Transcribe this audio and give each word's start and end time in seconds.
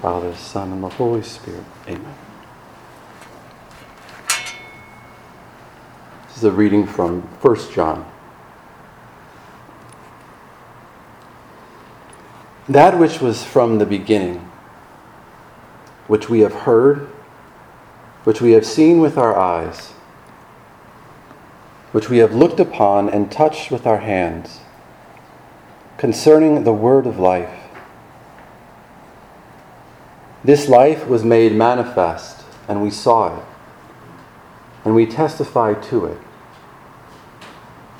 Father, 0.00 0.34
Son, 0.34 0.72
and 0.72 0.82
the 0.82 0.88
Holy 0.88 1.22
Spirit. 1.22 1.64
Amen. 1.88 2.14
This 6.28 6.36
is 6.36 6.44
a 6.44 6.52
reading 6.52 6.86
from 6.86 7.22
1 7.22 7.72
John. 7.72 8.04
That 12.68 12.98
which 12.98 13.20
was 13.20 13.42
from 13.42 13.78
the 13.78 13.86
beginning, 13.86 14.50
which 16.08 16.28
we 16.28 16.40
have 16.40 16.52
heard, 16.52 17.08
which 18.24 18.42
we 18.42 18.52
have 18.52 18.66
seen 18.66 19.00
with 19.00 19.16
our 19.16 19.34
eyes, 19.34 19.92
which 21.92 22.10
we 22.10 22.18
have 22.18 22.34
looked 22.34 22.60
upon 22.60 23.08
and 23.08 23.32
touched 23.32 23.70
with 23.70 23.86
our 23.86 23.98
hands, 23.98 24.60
concerning 25.96 26.64
the 26.64 26.72
word 26.72 27.06
of 27.06 27.18
life. 27.18 27.65
This 30.46 30.68
life 30.68 31.08
was 31.08 31.24
made 31.24 31.56
manifest, 31.56 32.44
and 32.68 32.80
we 32.80 32.88
saw 32.88 33.36
it, 33.36 33.44
and 34.84 34.94
we 34.94 35.04
testify 35.04 35.74
to 35.74 36.04
it, 36.04 36.18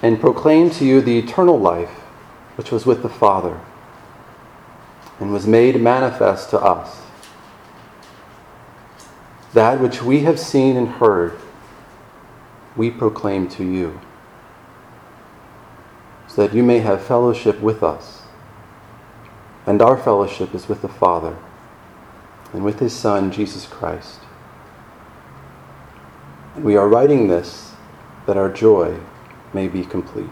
and 0.00 0.20
proclaim 0.20 0.70
to 0.70 0.84
you 0.84 1.01
the 1.01 1.18
eternal 1.18 1.59
life 1.59 1.90
which 2.54 2.70
was 2.70 2.87
with 2.87 3.02
the 3.02 3.09
Father, 3.09 3.59
and 5.18 5.32
was 5.32 5.45
made 5.45 5.80
manifest 5.80 6.51
to 6.51 6.60
us. 6.60 7.02
That 9.52 9.80
which 9.80 10.01
we 10.01 10.20
have 10.20 10.38
seen 10.38 10.76
and 10.76 10.87
heard, 10.87 11.37
we 12.76 12.92
proclaim 12.92 13.48
to 13.48 13.65
you, 13.65 14.01
so 16.28 16.46
that 16.46 16.54
you 16.54 16.62
may 16.62 16.78
have 16.78 17.02
fellowship 17.02 17.60
with 17.60 17.82
us. 17.82 18.23
And 19.66 19.82
our 19.82 19.96
fellowship 19.96 20.54
is 20.54 20.68
with 20.68 20.82
the 20.82 20.88
Father 20.88 21.37
and 22.52 22.64
with 22.64 22.78
his 22.78 22.92
Son, 22.92 23.30
Jesus 23.30 23.66
Christ. 23.66 24.20
And 26.54 26.65
we 26.65 26.76
are 26.76 26.88
writing 26.88 27.29
this 27.29 27.73
that 28.26 28.37
our 28.37 28.52
joy 28.52 28.98
may 29.52 29.68
be 29.68 29.84
complete. 29.84 30.29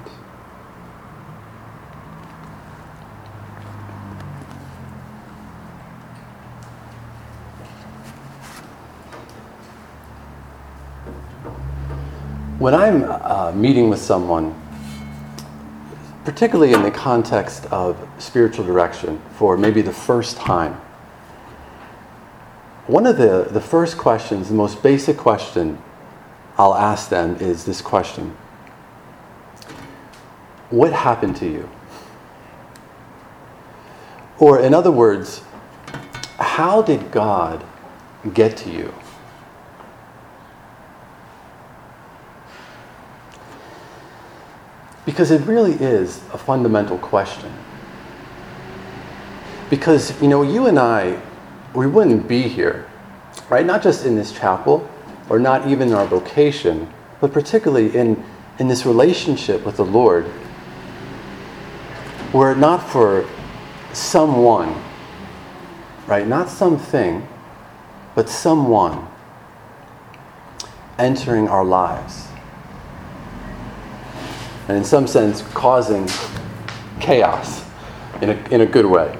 When 12.59 12.75
I'm 12.75 13.05
uh, 13.05 13.53
meeting 13.53 13.91
with 13.91 14.01
someone, 14.01 14.59
particularly 16.25 16.73
in 16.73 16.83
the 16.83 16.91
context 16.91 17.67
of 17.67 18.09
spiritual 18.19 18.65
direction 18.65 19.21
for 19.37 19.59
maybe 19.59 19.83
the 19.83 19.93
first 19.93 20.39
time, 20.39 20.81
one 22.87 23.07
of 23.07 23.17
the, 23.17 23.49
the 23.51 23.61
first 23.61 23.97
questions, 23.97 24.49
the 24.49 24.55
most 24.55 24.83
basic 24.83 25.17
question 25.17 25.79
I'll 26.57 26.75
ask 26.75 27.09
them 27.09 27.37
is 27.37 27.65
this 27.65 27.81
question 27.81 28.37
What 30.71 30.93
happened 30.93 31.37
to 31.37 31.47
you? 31.47 31.69
Or, 34.39 34.61
in 34.61 34.75
other 34.75 34.91
words, 34.91 35.43
how 36.39 36.83
did 36.83 37.11
God 37.11 37.65
get 38.35 38.57
to 38.59 38.71
you? 38.71 38.93
Because 45.07 45.31
it 45.31 45.43
really 45.43 45.75
is 45.75 46.19
a 46.33 46.39
fundamental 46.39 46.99
question. 46.99 47.53
Because, 49.71 50.21
you 50.21 50.29
know, 50.29 50.43
you 50.43 50.67
and 50.67 50.79
I, 50.79 51.21
we 51.75 51.87
wouldn't 51.87 52.29
be 52.29 52.43
here, 52.43 52.87
right? 53.51 53.67
Not 53.67 53.83
just 53.83 54.07
in 54.07 54.15
this 54.17 54.33
chapel 54.33 54.89
or 55.29 55.39
not 55.39 55.69
even 55.69 55.89
in 55.89 55.95
our 55.95 56.07
vocation, 56.07 56.93
but 57.21 57.33
particularly 57.33 57.95
in, 57.97 58.23
in 58.59 58.69
this 58.69 58.87
relationship 58.87 59.65
with 59.67 59.77
the 59.77 59.85
Lord, 59.85 60.31
were 62.33 62.53
it 62.53 62.59
not 62.59 62.79
for 62.79 63.29
someone, 63.93 64.81
right? 66.07 66.27
Not 66.27 66.49
something, 66.49 67.27
but 68.15 68.29
someone 68.29 69.07
entering 70.99 71.49
our 71.49 71.65
lives. 71.65 72.29
And 74.69 74.77
in 74.77 74.85
some 74.85 75.07
sense, 75.07 75.43
causing 75.53 76.09
chaos 77.01 77.65
in 78.23 78.31
a, 78.31 78.49
in 78.51 78.61
a 78.61 78.67
good 78.67 78.87
way. 78.87 79.19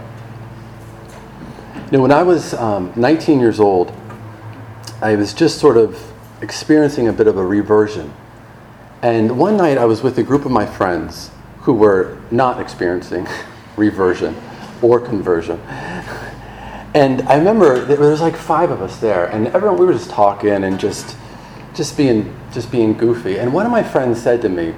You 1.87 1.99
know, 1.99 2.01
when 2.01 2.13
I 2.13 2.23
was 2.23 2.55
um, 2.55 2.95
19 2.97 3.39
years 3.41 3.61
old, 3.61 3.93
I 5.03 5.17
was 5.17 5.35
just 5.35 5.59
sort 5.59 5.77
of 5.77 6.01
experiencing 6.41 7.09
a 7.09 7.13
bit 7.13 7.27
of 7.27 7.37
a 7.37 7.45
reversion. 7.45 8.11
And 9.03 9.39
one 9.39 9.59
night 9.59 9.77
I 9.77 9.85
was 9.85 10.03
with 10.03 10.17
a 10.19 10.23
group 10.23 10.47
of 10.47 10.51
my 10.51 10.65
friends 10.65 11.31
who 11.59 11.75
were 11.75 12.19
not 12.31 12.59
experiencing 12.59 13.29
reversion 13.77 14.35
or 14.81 14.99
conversion. 14.99 15.61
And 16.95 17.21
I 17.23 17.37
remember 17.37 17.85
there 17.85 17.99
was 17.99 18.23
like 18.23 18.37
five 18.37 18.71
of 18.71 18.81
us 18.81 18.99
there, 19.01 19.27
and 19.27 19.49
everyone 19.49 19.77
we 19.79 19.85
were 19.85 19.93
just 19.93 20.11
talking 20.11 20.65
and 20.65 20.81
just 20.81 21.17
just 21.75 21.99
being 21.99 22.35
just 22.53 22.71
being 22.71 22.95
goofy. 22.95 23.39
And 23.39 23.53
one 23.53 23.67
of 23.67 23.73
my 23.73 23.83
friends 23.83 24.23
said 24.23 24.41
to 24.43 24.49
me, 24.49 24.75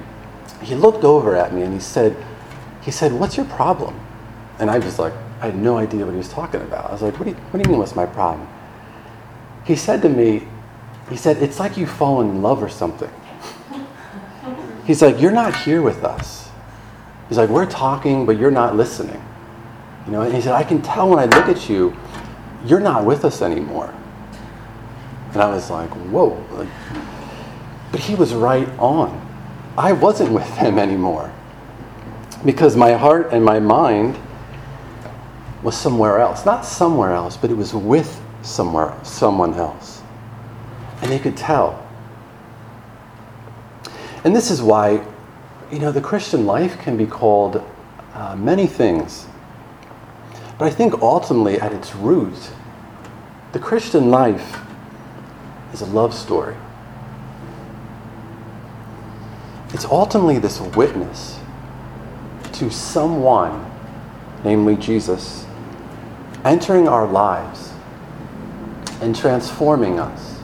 he 0.60 0.74
looked 0.74 1.04
over 1.04 1.36
at 1.36 1.54
me 1.54 1.62
and 1.62 1.72
he 1.72 1.80
said, 1.80 2.16
he 2.80 2.90
said, 2.90 3.12
"What's 3.12 3.36
your 3.36 3.46
problem?" 3.46 4.00
And 4.58 4.70
I 4.70 4.78
was 4.78 4.98
like, 4.98 5.12
I 5.40 5.46
had 5.46 5.56
no 5.56 5.76
idea 5.76 6.04
what 6.04 6.12
he 6.12 6.18
was 6.18 6.32
talking 6.32 6.62
about. 6.62 6.88
I 6.88 6.92
was 6.92 7.02
like, 7.02 7.18
what 7.18 7.24
do 7.24 7.30
you, 7.30 7.36
what 7.36 7.62
do 7.62 7.68
you 7.68 7.70
mean, 7.70 7.78
what's 7.78 7.94
my 7.94 8.06
problem? 8.06 8.48
He 9.64 9.76
said 9.76 10.02
to 10.02 10.08
me, 10.08 10.46
he 11.10 11.16
said, 11.16 11.42
it's 11.42 11.60
like 11.60 11.76
you've 11.76 11.90
fallen 11.90 12.30
in 12.30 12.42
love 12.42 12.62
or 12.62 12.68
something. 12.68 13.10
He's 14.86 15.02
like, 15.02 15.20
you're 15.20 15.32
not 15.32 15.54
here 15.54 15.82
with 15.82 16.04
us. 16.04 16.48
He's 17.28 17.38
like, 17.38 17.50
we're 17.50 17.66
talking, 17.66 18.24
but 18.24 18.38
you're 18.38 18.50
not 18.50 18.76
listening. 18.76 19.22
You 20.06 20.12
know, 20.12 20.22
and 20.22 20.34
he 20.34 20.40
said, 20.40 20.52
I 20.52 20.62
can 20.62 20.80
tell 20.80 21.10
when 21.10 21.18
I 21.18 21.24
look 21.24 21.48
at 21.48 21.68
you, 21.68 21.96
you're 22.64 22.80
not 22.80 23.04
with 23.04 23.24
us 23.24 23.42
anymore. 23.42 23.92
And 25.32 25.42
I 25.42 25.50
was 25.50 25.68
like, 25.70 25.90
whoa. 25.90 26.42
Like, 26.52 26.68
but 27.90 28.00
he 28.00 28.14
was 28.14 28.32
right 28.32 28.68
on. 28.78 29.22
I 29.76 29.92
wasn't 29.92 30.30
with 30.32 30.48
him 30.56 30.78
anymore. 30.78 31.32
Because 32.44 32.76
my 32.76 32.92
heart 32.92 33.30
and 33.32 33.44
my 33.44 33.58
mind 33.58 34.16
was 35.66 35.76
somewhere 35.76 36.20
else. 36.20 36.46
Not 36.46 36.64
somewhere 36.64 37.12
else, 37.12 37.36
but 37.36 37.50
it 37.50 37.56
was 37.56 37.74
with 37.74 38.22
somewhere, 38.42 38.96
someone 39.02 39.52
else. 39.54 40.00
And 41.02 41.10
they 41.10 41.18
could 41.18 41.36
tell. 41.36 41.84
And 44.22 44.34
this 44.34 44.52
is 44.52 44.62
why, 44.62 45.04
you 45.72 45.80
know, 45.80 45.90
the 45.90 46.00
Christian 46.00 46.46
life 46.46 46.78
can 46.78 46.96
be 46.96 47.04
called 47.04 47.64
uh, 48.14 48.36
many 48.36 48.68
things. 48.68 49.26
But 50.56 50.66
I 50.66 50.70
think 50.70 51.02
ultimately, 51.02 51.60
at 51.60 51.72
its 51.72 51.96
root, 51.96 52.52
the 53.50 53.58
Christian 53.58 54.08
life 54.08 54.60
is 55.72 55.80
a 55.80 55.86
love 55.86 56.14
story. 56.14 56.54
It's 59.70 59.84
ultimately 59.84 60.38
this 60.38 60.60
witness 60.60 61.40
to 62.52 62.70
someone, 62.70 63.68
namely 64.44 64.76
Jesus, 64.76 65.45
entering 66.46 66.86
our 66.86 67.06
lives 67.06 67.72
and 69.00 69.14
transforming 69.14 69.98
us 69.98 70.40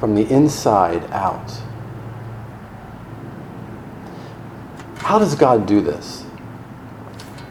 from 0.00 0.16
the 0.16 0.28
inside 0.30 1.04
out. 1.12 1.50
How 4.96 5.18
does 5.18 5.36
God 5.36 5.66
do 5.66 5.80
this? 5.80 6.24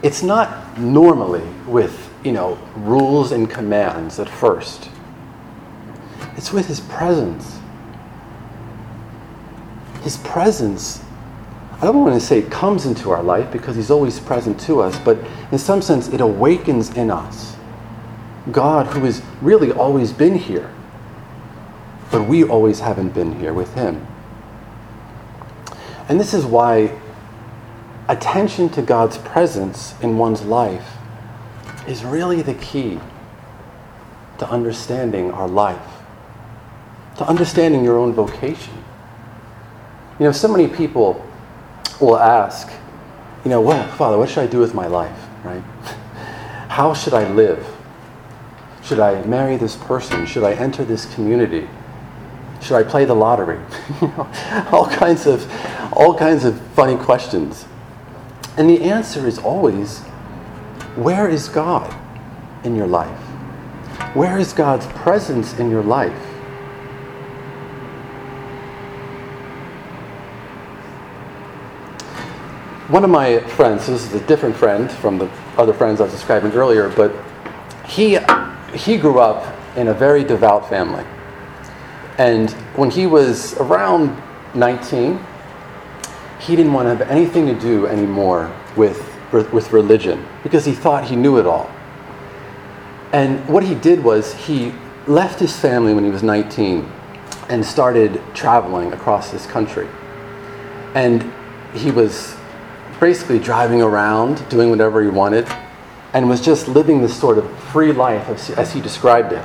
It's 0.02 0.22
not 0.22 0.78
normally 0.78 1.46
with, 1.66 2.10
you 2.24 2.32
know, 2.32 2.58
rules 2.76 3.32
and 3.32 3.48
commands 3.48 4.18
at 4.18 4.28
first. 4.28 4.90
It's 6.36 6.52
with 6.52 6.66
his 6.66 6.80
presence. 6.80 7.58
His 10.02 10.18
presence 10.18 11.02
I 11.82 11.86
don't 11.86 12.04
want 12.04 12.14
to 12.14 12.24
say 12.24 12.38
it 12.38 12.48
comes 12.48 12.86
into 12.86 13.10
our 13.10 13.24
life 13.24 13.50
because 13.50 13.74
He's 13.74 13.90
always 13.90 14.20
present 14.20 14.60
to 14.60 14.80
us, 14.80 14.96
but 15.00 15.18
in 15.50 15.58
some 15.58 15.82
sense, 15.82 16.06
it 16.06 16.20
awakens 16.20 16.96
in 16.96 17.10
us. 17.10 17.56
God, 18.52 18.86
who 18.86 19.00
has 19.04 19.20
really 19.40 19.72
always 19.72 20.12
been 20.12 20.36
here, 20.36 20.72
but 22.12 22.28
we 22.28 22.44
always 22.44 22.78
haven't 22.78 23.14
been 23.14 23.36
here 23.40 23.52
with 23.52 23.74
Him. 23.74 24.06
And 26.08 26.20
this 26.20 26.32
is 26.32 26.44
why 26.44 26.96
attention 28.06 28.68
to 28.70 28.82
God's 28.82 29.18
presence 29.18 30.00
in 30.02 30.18
one's 30.18 30.42
life 30.42 30.98
is 31.88 32.04
really 32.04 32.42
the 32.42 32.54
key 32.54 33.00
to 34.38 34.48
understanding 34.48 35.32
our 35.32 35.48
life, 35.48 36.00
to 37.16 37.24
understanding 37.24 37.82
your 37.82 37.98
own 37.98 38.12
vocation. 38.12 38.84
You 40.20 40.26
know, 40.26 40.32
so 40.32 40.46
many 40.46 40.68
people 40.68 41.26
will 42.02 42.18
ask, 42.18 42.68
you 43.44 43.50
know, 43.50 43.60
well, 43.60 43.86
Father, 43.96 44.18
what 44.18 44.28
should 44.28 44.40
I 44.40 44.46
do 44.46 44.58
with 44.58 44.74
my 44.74 44.86
life, 44.86 45.18
right? 45.44 45.62
How 46.68 46.94
should 46.94 47.14
I 47.14 47.30
live? 47.32 47.66
Should 48.82 48.98
I 48.98 49.22
marry 49.24 49.56
this 49.56 49.76
person? 49.76 50.26
Should 50.26 50.42
I 50.42 50.54
enter 50.54 50.84
this 50.84 51.12
community? 51.14 51.68
Should 52.60 52.76
I 52.76 52.82
play 52.82 53.04
the 53.04 53.14
lottery? 53.14 53.60
you 54.00 54.08
know, 54.08 54.30
all 54.72 54.86
kinds 54.86 55.26
of 55.26 55.50
all 55.92 56.16
kinds 56.16 56.44
of 56.44 56.60
funny 56.74 56.96
questions. 56.96 57.66
And 58.56 58.68
the 58.68 58.82
answer 58.82 59.26
is 59.26 59.38
always 59.38 60.00
where 60.96 61.28
is 61.28 61.48
God 61.48 61.94
in 62.64 62.76
your 62.76 62.86
life? 62.86 63.18
Where 64.14 64.38
is 64.38 64.52
God's 64.52 64.86
presence 64.88 65.58
in 65.58 65.70
your 65.70 65.82
life? 65.82 66.31
One 72.92 73.04
of 73.04 73.08
my 73.08 73.40
friends, 73.40 73.86
this 73.86 74.04
is 74.04 74.12
a 74.12 74.26
different 74.26 74.54
friend 74.54 74.92
from 74.92 75.16
the 75.16 75.24
other 75.56 75.72
friends 75.72 75.98
I 75.98 76.04
was 76.04 76.12
describing 76.12 76.52
earlier, 76.52 76.90
but 76.90 77.10
he, 77.86 78.18
he 78.74 78.98
grew 78.98 79.18
up 79.18 79.56
in 79.78 79.88
a 79.88 79.94
very 79.94 80.22
devout 80.22 80.68
family. 80.68 81.02
And 82.18 82.50
when 82.76 82.90
he 82.90 83.06
was 83.06 83.54
around 83.54 84.14
19, 84.54 85.18
he 86.38 86.54
didn't 86.54 86.74
want 86.74 86.84
to 86.84 86.94
have 86.94 87.10
anything 87.10 87.46
to 87.46 87.58
do 87.58 87.86
anymore 87.86 88.54
with, 88.76 89.00
with 89.32 89.72
religion 89.72 90.28
because 90.42 90.66
he 90.66 90.72
thought 90.72 91.04
he 91.04 91.16
knew 91.16 91.38
it 91.38 91.46
all. 91.46 91.70
And 93.14 93.42
what 93.48 93.64
he 93.64 93.74
did 93.74 94.04
was 94.04 94.34
he 94.34 94.74
left 95.06 95.40
his 95.40 95.58
family 95.58 95.94
when 95.94 96.04
he 96.04 96.10
was 96.10 96.22
19 96.22 96.86
and 97.48 97.64
started 97.64 98.20
traveling 98.34 98.92
across 98.92 99.30
this 99.30 99.46
country. 99.46 99.88
And 100.94 101.32
he 101.72 101.90
was 101.90 102.36
basically 103.02 103.40
driving 103.40 103.82
around, 103.82 104.48
doing 104.48 104.70
whatever 104.70 105.02
he 105.02 105.08
wanted, 105.08 105.44
and 106.12 106.28
was 106.28 106.40
just 106.40 106.68
living 106.68 107.02
this 107.02 107.18
sort 107.18 107.36
of 107.36 107.58
free 107.64 107.90
life 107.90 108.28
as, 108.28 108.50
as 108.50 108.72
he 108.72 108.80
described 108.80 109.32
it. 109.32 109.44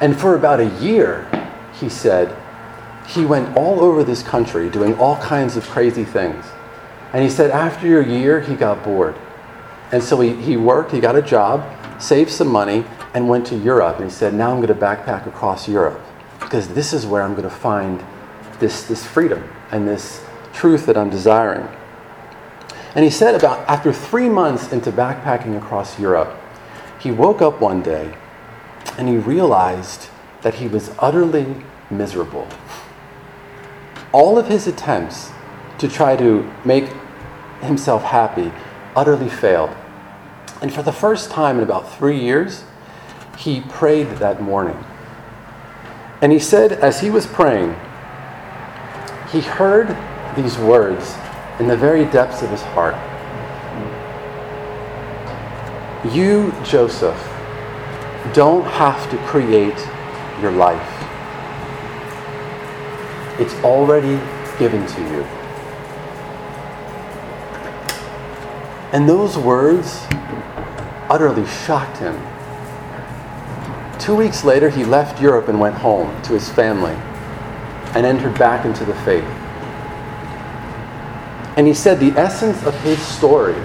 And 0.00 0.16
for 0.16 0.36
about 0.36 0.60
a 0.60 0.68
year, 0.78 1.28
he 1.80 1.88
said, 1.88 2.32
he 3.08 3.24
went 3.24 3.56
all 3.56 3.80
over 3.80 4.04
this 4.04 4.22
country 4.22 4.70
doing 4.70 4.94
all 5.00 5.16
kinds 5.16 5.56
of 5.56 5.64
crazy 5.64 6.04
things. 6.04 6.44
And 7.12 7.24
he 7.24 7.28
said 7.28 7.50
after 7.50 8.00
a 8.00 8.06
year, 8.06 8.40
he 8.40 8.54
got 8.54 8.84
bored. 8.84 9.16
And 9.90 10.00
so 10.00 10.20
he, 10.20 10.32
he 10.36 10.56
worked, 10.56 10.92
he 10.92 11.00
got 11.00 11.16
a 11.16 11.22
job, 11.22 11.66
saved 12.00 12.30
some 12.30 12.48
money, 12.48 12.84
and 13.14 13.28
went 13.28 13.48
to 13.48 13.56
Europe. 13.56 13.96
And 13.96 14.04
he 14.04 14.10
said, 14.10 14.32
Now 14.32 14.52
I'm 14.52 14.62
going 14.62 14.68
to 14.68 14.74
backpack 14.74 15.26
across 15.26 15.66
Europe 15.68 16.00
because 16.38 16.68
this 16.68 16.92
is 16.92 17.04
where 17.04 17.22
I'm 17.22 17.32
going 17.32 17.42
to 17.42 17.50
find 17.50 18.00
this, 18.60 18.84
this 18.84 19.04
freedom 19.04 19.42
and 19.72 19.88
this 19.88 20.24
truth 20.52 20.86
that 20.86 20.96
I'm 20.96 21.10
desiring. 21.10 21.68
And 22.94 23.04
he 23.04 23.10
said, 23.10 23.34
about 23.34 23.66
after 23.68 23.92
three 23.92 24.28
months 24.28 24.72
into 24.72 24.92
backpacking 24.92 25.56
across 25.56 25.98
Europe, 25.98 26.38
he 26.98 27.10
woke 27.10 27.40
up 27.40 27.60
one 27.60 27.82
day 27.82 28.14
and 28.98 29.08
he 29.08 29.16
realized 29.16 30.08
that 30.42 30.54
he 30.54 30.68
was 30.68 30.90
utterly 30.98 31.56
miserable. 31.90 32.46
All 34.12 34.38
of 34.38 34.48
his 34.48 34.66
attempts 34.66 35.30
to 35.78 35.88
try 35.88 36.16
to 36.16 36.50
make 36.64 36.92
himself 37.62 38.02
happy 38.02 38.52
utterly 38.94 39.30
failed. 39.30 39.74
And 40.60 40.72
for 40.72 40.82
the 40.82 40.92
first 40.92 41.30
time 41.30 41.56
in 41.56 41.64
about 41.64 41.90
three 41.96 42.20
years, 42.20 42.64
he 43.38 43.62
prayed 43.62 44.08
that 44.18 44.42
morning. 44.42 44.84
And 46.20 46.30
he 46.30 46.38
said, 46.38 46.72
as 46.72 47.00
he 47.00 47.10
was 47.10 47.26
praying, 47.26 47.74
he 49.30 49.40
heard 49.40 49.96
these 50.36 50.58
words 50.58 51.16
in 51.58 51.68
the 51.68 51.76
very 51.76 52.04
depths 52.06 52.42
of 52.42 52.50
his 52.50 52.62
heart. 52.62 52.94
You, 56.12 56.52
Joseph, 56.64 57.18
don't 58.34 58.64
have 58.64 59.10
to 59.10 59.16
create 59.26 59.78
your 60.40 60.50
life. 60.50 60.88
It's 63.38 63.54
already 63.64 64.20
given 64.58 64.86
to 64.86 65.00
you. 65.00 65.22
And 68.92 69.08
those 69.08 69.38
words 69.38 70.06
utterly 71.08 71.46
shocked 71.46 71.98
him. 71.98 72.14
Two 73.98 74.14
weeks 74.14 74.44
later, 74.44 74.68
he 74.68 74.84
left 74.84 75.20
Europe 75.22 75.48
and 75.48 75.60
went 75.60 75.76
home 75.76 76.20
to 76.22 76.32
his 76.32 76.48
family 76.50 76.94
and 77.94 78.04
entered 78.04 78.38
back 78.38 78.64
into 78.64 78.84
the 78.84 78.94
faith. 78.96 79.41
And 81.56 81.66
he 81.66 81.74
said 81.74 82.00
the 82.00 82.12
essence 82.18 82.62
of 82.64 82.74
his 82.80 83.00
story, 83.00 83.56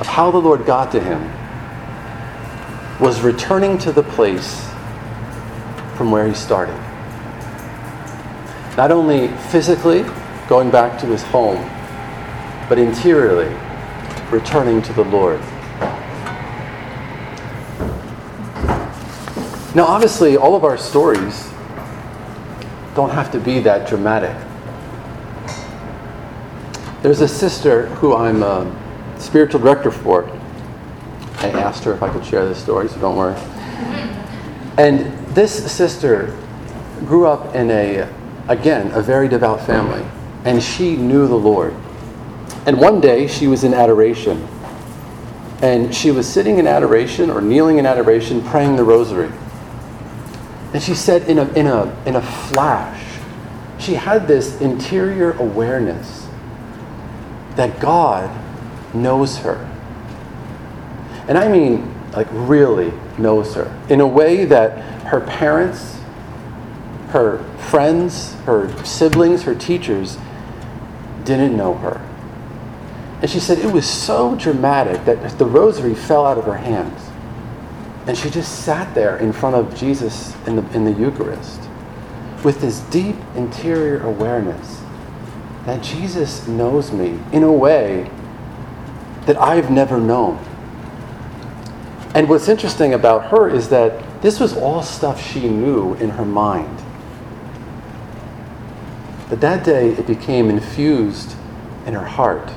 of 0.00 0.06
how 0.06 0.30
the 0.30 0.38
Lord 0.38 0.64
got 0.64 0.90
to 0.92 1.00
him, 1.00 1.20
was 2.98 3.20
returning 3.20 3.76
to 3.78 3.92
the 3.92 4.02
place 4.02 4.66
from 5.96 6.10
where 6.10 6.26
he 6.26 6.34
started. 6.34 6.76
Not 8.76 8.90
only 8.90 9.28
physically 9.50 10.04
going 10.48 10.70
back 10.70 10.98
to 11.00 11.06
his 11.06 11.22
home, 11.24 11.58
but 12.68 12.78
interiorly 12.78 13.54
returning 14.30 14.82
to 14.82 14.92
the 14.92 15.04
Lord. 15.04 15.40
Now, 19.74 19.84
obviously, 19.84 20.38
all 20.38 20.54
of 20.56 20.64
our 20.64 20.78
stories 20.78 21.50
don't 22.94 23.10
have 23.10 23.30
to 23.32 23.38
be 23.38 23.60
that 23.60 23.86
dramatic. 23.86 24.34
There's 27.06 27.20
a 27.20 27.28
sister 27.28 27.86
who 27.86 28.16
I'm 28.16 28.42
a 28.42 28.66
spiritual 29.16 29.60
director 29.60 29.92
for. 29.92 30.28
I 31.36 31.50
asked 31.50 31.84
her 31.84 31.92
if 31.92 32.02
I 32.02 32.12
could 32.12 32.26
share 32.26 32.44
this 32.48 32.60
story, 32.60 32.88
so 32.88 32.98
don't 32.98 33.14
worry. 33.14 33.40
And 34.76 35.16
this 35.28 35.70
sister 35.70 36.36
grew 37.04 37.28
up 37.28 37.54
in 37.54 37.70
a, 37.70 38.12
again, 38.48 38.90
a 38.90 39.00
very 39.00 39.28
devout 39.28 39.64
family, 39.64 40.04
and 40.44 40.60
she 40.60 40.96
knew 40.96 41.28
the 41.28 41.36
Lord. 41.36 41.76
And 42.66 42.76
one 42.80 43.00
day 43.00 43.28
she 43.28 43.46
was 43.46 43.62
in 43.62 43.72
adoration, 43.72 44.44
and 45.62 45.94
she 45.94 46.10
was 46.10 46.26
sitting 46.26 46.58
in 46.58 46.66
adoration 46.66 47.30
or 47.30 47.40
kneeling 47.40 47.78
in 47.78 47.86
adoration, 47.86 48.42
praying 48.42 48.74
the 48.74 48.82
rosary. 48.82 49.30
And 50.74 50.82
she 50.82 50.96
said, 50.96 51.22
in 51.28 51.38
a, 51.38 51.46
in 51.52 51.68
a, 51.68 52.02
in 52.04 52.16
a 52.16 52.22
flash, 52.22 53.00
she 53.78 53.94
had 53.94 54.26
this 54.26 54.60
interior 54.60 55.34
awareness 55.34 56.25
that 57.56 57.80
God 57.80 58.30
knows 58.94 59.38
her. 59.38 59.56
And 61.28 61.36
I 61.36 61.48
mean, 61.48 61.92
like, 62.12 62.28
really 62.30 62.92
knows 63.18 63.54
her 63.54 63.74
in 63.88 64.00
a 64.00 64.06
way 64.06 64.44
that 64.44 64.78
her 65.06 65.20
parents, 65.20 65.98
her 67.08 67.42
friends, 67.58 68.34
her 68.44 68.72
siblings, 68.84 69.42
her 69.42 69.54
teachers 69.54 70.18
didn't 71.24 71.56
know 71.56 71.74
her. 71.74 72.00
And 73.20 73.30
she 73.30 73.40
said 73.40 73.58
it 73.58 73.72
was 73.72 73.88
so 73.88 74.36
dramatic 74.36 75.04
that 75.06 75.38
the 75.38 75.46
rosary 75.46 75.94
fell 75.94 76.26
out 76.26 76.38
of 76.38 76.44
her 76.44 76.56
hands. 76.56 77.02
And 78.06 78.16
she 78.16 78.30
just 78.30 78.64
sat 78.64 78.94
there 78.94 79.16
in 79.16 79.32
front 79.32 79.56
of 79.56 79.74
Jesus 79.74 80.34
in 80.46 80.56
the, 80.56 80.70
in 80.72 80.84
the 80.84 80.92
Eucharist 80.92 81.60
with 82.44 82.60
this 82.60 82.80
deep 82.82 83.16
interior 83.34 84.02
awareness 84.02 84.80
that 85.66 85.82
Jesus 85.82 86.46
knows 86.46 86.92
me 86.92 87.18
in 87.32 87.42
a 87.42 87.52
way 87.52 88.08
that 89.26 89.36
I've 89.36 89.70
never 89.70 89.98
known. 90.00 90.38
And 92.14 92.28
what's 92.28 92.48
interesting 92.48 92.94
about 92.94 93.26
her 93.26 93.48
is 93.48 93.68
that 93.68 94.22
this 94.22 94.40
was 94.40 94.56
all 94.56 94.82
stuff 94.82 95.20
she 95.20 95.48
knew 95.48 95.94
in 95.94 96.10
her 96.10 96.24
mind. 96.24 96.82
But 99.28 99.40
that 99.40 99.64
day 99.64 99.90
it 99.90 100.06
became 100.06 100.48
infused 100.48 101.34
in 101.84 101.94
her 101.94 102.04
heart. 102.04 102.50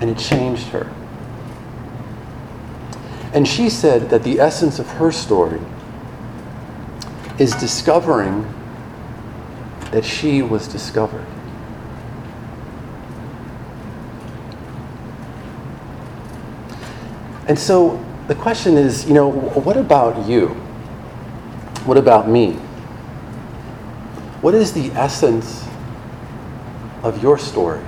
And 0.00 0.10
it 0.10 0.18
changed 0.18 0.68
her. 0.68 0.92
And 3.32 3.48
she 3.48 3.70
said 3.70 4.10
that 4.10 4.22
the 4.22 4.38
essence 4.38 4.78
of 4.78 4.86
her 4.90 5.10
story 5.10 5.60
is 7.38 7.54
discovering 7.56 8.53
that 9.94 10.04
she 10.04 10.42
was 10.42 10.66
discovered. 10.66 11.24
And 17.46 17.56
so 17.56 18.04
the 18.26 18.34
question 18.34 18.76
is, 18.76 19.06
you 19.06 19.14
know, 19.14 19.30
what 19.30 19.76
about 19.76 20.26
you? 20.26 20.48
What 21.86 21.96
about 21.96 22.28
me? 22.28 22.54
What 24.40 24.52
is 24.56 24.72
the 24.72 24.90
essence 24.98 25.64
of 27.04 27.22
your 27.22 27.38
story? 27.38 27.84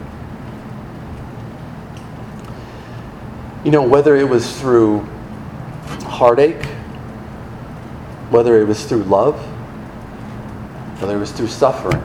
You 3.64 3.72
know, 3.72 3.82
whether 3.82 4.14
it 4.14 4.28
was 4.28 4.60
through 4.60 5.00
heartache, 6.04 6.66
whether 8.30 8.60
it 8.60 8.68
was 8.68 8.84
through 8.86 9.02
love, 9.02 9.55
whether 10.98 11.16
it 11.16 11.20
was 11.20 11.32
through 11.32 11.48
suffering, 11.48 12.00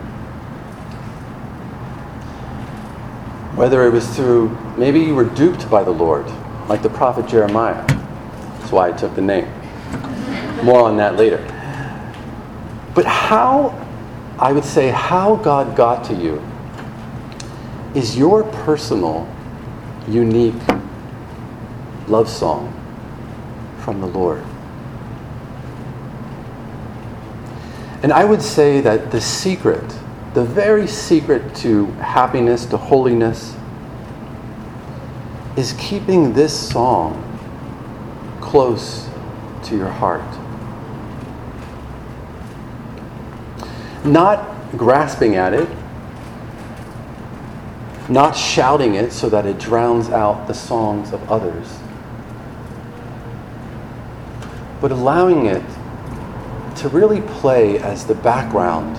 whether 3.56 3.86
it 3.86 3.92
was 3.92 4.08
through 4.16 4.50
maybe 4.78 5.00
you 5.00 5.16
were 5.16 5.26
duped 5.26 5.70
by 5.70 5.84
the 5.84 5.92
Lord, 5.92 6.26
like 6.68 6.82
the 6.82 6.90
prophet 6.90 7.28
Jeremiah, 7.28 7.86
That's 8.60 8.72
why 8.72 8.90
I 8.90 8.92
took 8.92 9.16
the 9.16 9.22
name. 9.22 9.48
More 10.64 10.82
on 10.82 10.98
that 10.98 11.16
later. 11.16 11.38
But 12.94 13.06
how, 13.06 13.78
I 14.38 14.52
would 14.52 14.66
say, 14.66 14.90
how 14.90 15.36
God 15.38 15.76
got 15.76 16.04
to 16.06 16.14
you 16.14 16.42
is 17.96 18.18
your 18.18 18.44
personal, 18.44 19.28
unique 20.08 20.62
love 22.08 22.30
song 22.30 22.74
from 23.80 24.02
the 24.02 24.08
Lord. 24.08 24.44
And 28.04 28.12
I 28.12 28.26
would 28.26 28.42
say 28.42 28.82
that 28.82 29.12
the 29.12 29.22
secret, 29.22 29.84
the 30.34 30.44
very 30.44 30.88
secret 30.88 31.56
to 31.58 31.86
happiness, 31.94 32.66
to 32.68 32.78
holiness, 32.78 33.56
is 35.56 35.74
keeping 35.74 36.34
this 36.34 36.58
song 36.70 37.28
close 38.42 39.08
to 39.66 39.78
your 39.78 39.90
heart. 39.90 40.22
Not 44.04 44.48
grasping 44.76 45.36
at 45.36 45.54
it, 45.54 45.70
not 48.10 48.36
shouting 48.36 48.96
it 48.96 49.12
so 49.12 49.30
that 49.30 49.46
it 49.46 49.60
drowns 49.60 50.10
out 50.10 50.48
the 50.48 50.54
songs 50.54 51.14
of 51.14 51.32
others, 51.32 51.78
but 54.82 54.92
allowing 54.92 55.46
it 55.46 55.64
to 56.82 56.90
really 56.90 57.22
play 57.22 57.78
as 57.78 58.08
the 58.08 58.16
background 58.16 58.98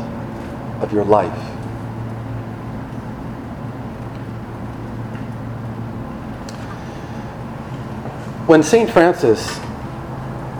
of 0.80 0.92
your 0.92 1.04
life. 1.04 1.36
When 8.46 8.62
St. 8.62 8.88
Francis 8.88 9.58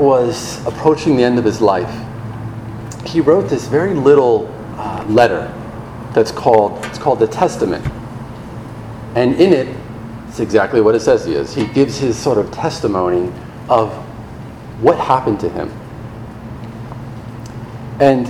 was 0.01 0.67
approaching 0.67 1.17
the 1.17 1.23
end 1.23 1.39
of 1.39 1.45
his 1.45 1.61
life, 1.61 1.95
he 3.07 3.21
wrote 3.21 3.49
this 3.49 3.69
very 3.69 3.95
little 3.95 4.49
uh, 4.77 5.05
letter 5.09 5.47
that's 6.13 6.33
called 6.33 6.85
it's 6.87 6.99
called 6.99 7.21
the 7.21 7.29
Testament. 7.29 7.87
And 9.15 9.35
in 9.35 9.53
it, 9.53 9.77
it's 10.27 10.41
exactly 10.41 10.81
what 10.81 10.97
it 10.97 11.01
says 11.01 11.25
he 11.25 11.35
is. 11.35 11.55
He 11.55 11.67
gives 11.67 11.99
his 11.99 12.19
sort 12.19 12.39
of 12.39 12.51
testimony 12.51 13.33
of 13.69 13.93
what 14.83 14.99
happened 14.99 15.39
to 15.41 15.49
him. 15.49 15.71
And 18.03 18.27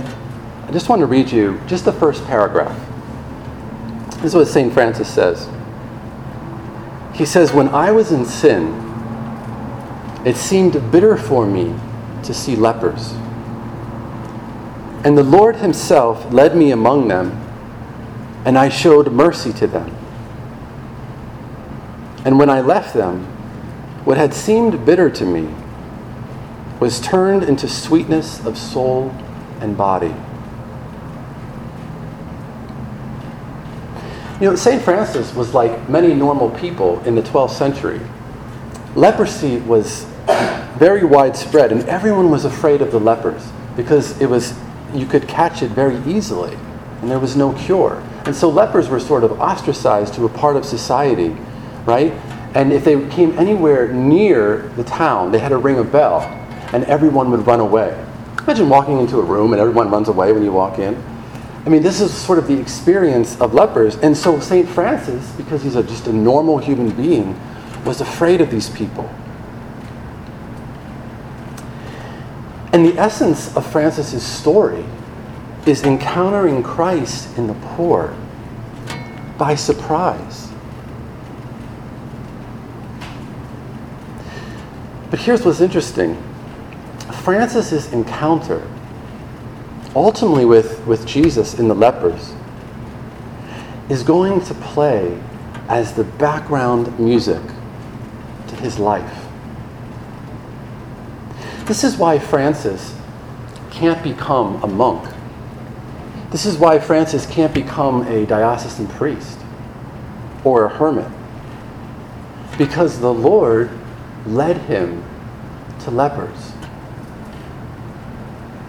I 0.67 0.71
just 0.71 0.87
want 0.87 0.99
to 0.99 1.07
read 1.07 1.31
you 1.31 1.59
just 1.65 1.83
the 1.83 1.93
first 1.93 2.23
paragraph. 2.27 2.77
This 4.17 4.25
is 4.25 4.35
what 4.35 4.47
St. 4.47 4.71
Francis 4.71 5.11
says. 5.11 5.49
He 7.15 7.25
says, 7.25 7.53
When 7.53 7.69
I 7.69 7.89
was 7.89 8.11
in 8.11 8.23
sin, 8.23 8.67
it 10.27 10.35
seemed 10.35 10.73
bitter 10.91 11.17
for 11.17 11.47
me 11.47 11.73
to 12.21 12.35
see 12.35 12.55
lepers. 12.55 13.13
And 15.03 15.17
the 15.17 15.23
Lord 15.23 15.55
Himself 15.55 16.31
led 16.31 16.55
me 16.55 16.69
among 16.69 17.07
them, 17.07 17.31
and 18.45 18.59
I 18.59 18.69
showed 18.69 19.11
mercy 19.11 19.51
to 19.53 19.65
them. 19.65 19.89
And 22.25 22.37
when 22.37 22.51
I 22.51 22.61
left 22.61 22.93
them, 22.93 23.25
what 24.05 24.17
had 24.17 24.35
seemed 24.35 24.85
bitter 24.85 25.09
to 25.09 25.25
me 25.25 25.51
was 26.79 27.01
turned 27.01 27.41
into 27.41 27.67
sweetness 27.67 28.45
of 28.45 28.55
soul 28.55 29.11
and 29.63 29.75
body. 29.77 30.13
You 34.41 34.49
know, 34.49 34.55
St. 34.55 34.81
Francis 34.81 35.33
was 35.33 35.53
like 35.53 35.89
many 35.89 36.13
normal 36.13 36.49
people 36.51 37.01
in 37.05 37.15
the 37.15 37.21
12th 37.21 37.51
century. 37.51 38.01
Leprosy 38.95 39.57
was 39.59 40.03
very 40.77 41.05
widespread, 41.05 41.71
and 41.71 41.81
everyone 41.87 42.29
was 42.29 42.43
afraid 42.43 42.81
of 42.81 42.91
the 42.91 42.99
lepers 42.99 43.51
because 43.75 44.19
it 44.21 44.29
was 44.29 44.53
you 44.93 45.05
could 45.05 45.27
catch 45.27 45.61
it 45.61 45.71
very 45.71 45.97
easily, 46.05 46.55
and 47.01 47.09
there 47.09 47.19
was 47.19 47.35
no 47.35 47.53
cure. 47.53 48.03
And 48.25 48.35
so 48.35 48.49
lepers 48.49 48.89
were 48.89 48.99
sort 48.99 49.23
of 49.23 49.39
ostracized 49.39 50.13
to 50.15 50.25
a 50.25 50.29
part 50.29 50.55
of 50.55 50.65
society, 50.65 51.35
right? 51.85 52.11
And 52.53 52.71
if 52.71 52.83
they 52.83 53.07
came 53.09 53.37
anywhere 53.39 53.91
near 53.91 54.69
the 54.75 54.83
town, 54.83 55.31
they 55.31 55.39
had 55.39 55.49
to 55.49 55.57
ring 55.57 55.79
a 55.79 55.83
bell, 55.83 56.21
and 56.73 56.83
everyone 56.85 57.31
would 57.31 57.47
run 57.47 57.59
away. 57.59 57.97
Imagine 58.53 58.69
walking 58.69 58.99
into 58.99 59.17
a 59.17 59.23
room 59.23 59.53
and 59.53 59.59
everyone 59.59 59.89
runs 59.89 60.09
away 60.09 60.31
when 60.31 60.43
you 60.43 60.51
walk 60.51 60.77
in. 60.77 60.95
I 61.65 61.69
mean, 61.69 61.81
this 61.81 61.99
is 61.99 62.13
sort 62.13 62.37
of 62.37 62.45
the 62.45 62.55
experience 62.55 63.35
of 63.41 63.55
lepers. 63.55 63.95
And 63.95 64.15
so 64.15 64.39
St. 64.39 64.69
Francis, 64.69 65.31
because 65.31 65.63
he's 65.63 65.75
a, 65.75 65.81
just 65.81 66.05
a 66.05 66.13
normal 66.13 66.59
human 66.59 66.91
being, 66.91 67.35
was 67.83 67.99
afraid 67.99 68.41
of 68.41 68.51
these 68.51 68.69
people. 68.69 69.09
And 72.73 72.85
the 72.85 72.95
essence 72.99 73.57
of 73.57 73.65
Francis's 73.65 74.21
story 74.21 74.85
is 75.65 75.81
encountering 75.81 76.61
Christ 76.61 77.35
in 77.39 77.47
the 77.47 77.55
poor 77.55 78.15
by 79.39 79.55
surprise. 79.55 80.47
But 85.09 85.17
here's 85.21 85.43
what's 85.43 85.59
interesting 85.59 86.32
Francis's 87.23 87.93
encounter 87.93 88.67
ultimately 89.95 90.43
with, 90.43 90.85
with 90.85 91.07
Jesus 91.07 91.57
in 91.57 91.69
the 91.69 91.73
lepers 91.73 92.33
is 93.87 94.03
going 94.03 94.41
to 94.41 94.53
play 94.55 95.21
as 95.69 95.93
the 95.93 96.03
background 96.03 96.99
music 96.99 97.41
to 98.47 98.55
his 98.57 98.77
life. 98.77 99.25
This 101.65 101.85
is 101.85 101.95
why 101.95 102.19
Francis 102.19 102.93
can't 103.71 104.03
become 104.03 104.61
a 104.61 104.67
monk. 104.67 105.09
This 106.29 106.45
is 106.45 106.57
why 106.57 106.77
Francis 106.77 107.25
can't 107.25 107.53
become 107.53 108.05
a 108.07 108.25
diocesan 108.25 108.87
priest 108.87 109.39
or 110.43 110.65
a 110.65 110.69
hermit. 110.69 111.09
Because 112.57 112.99
the 112.99 113.13
Lord 113.13 113.71
led 114.25 114.57
him 114.57 115.05
to 115.81 115.91
lepers. 115.91 116.51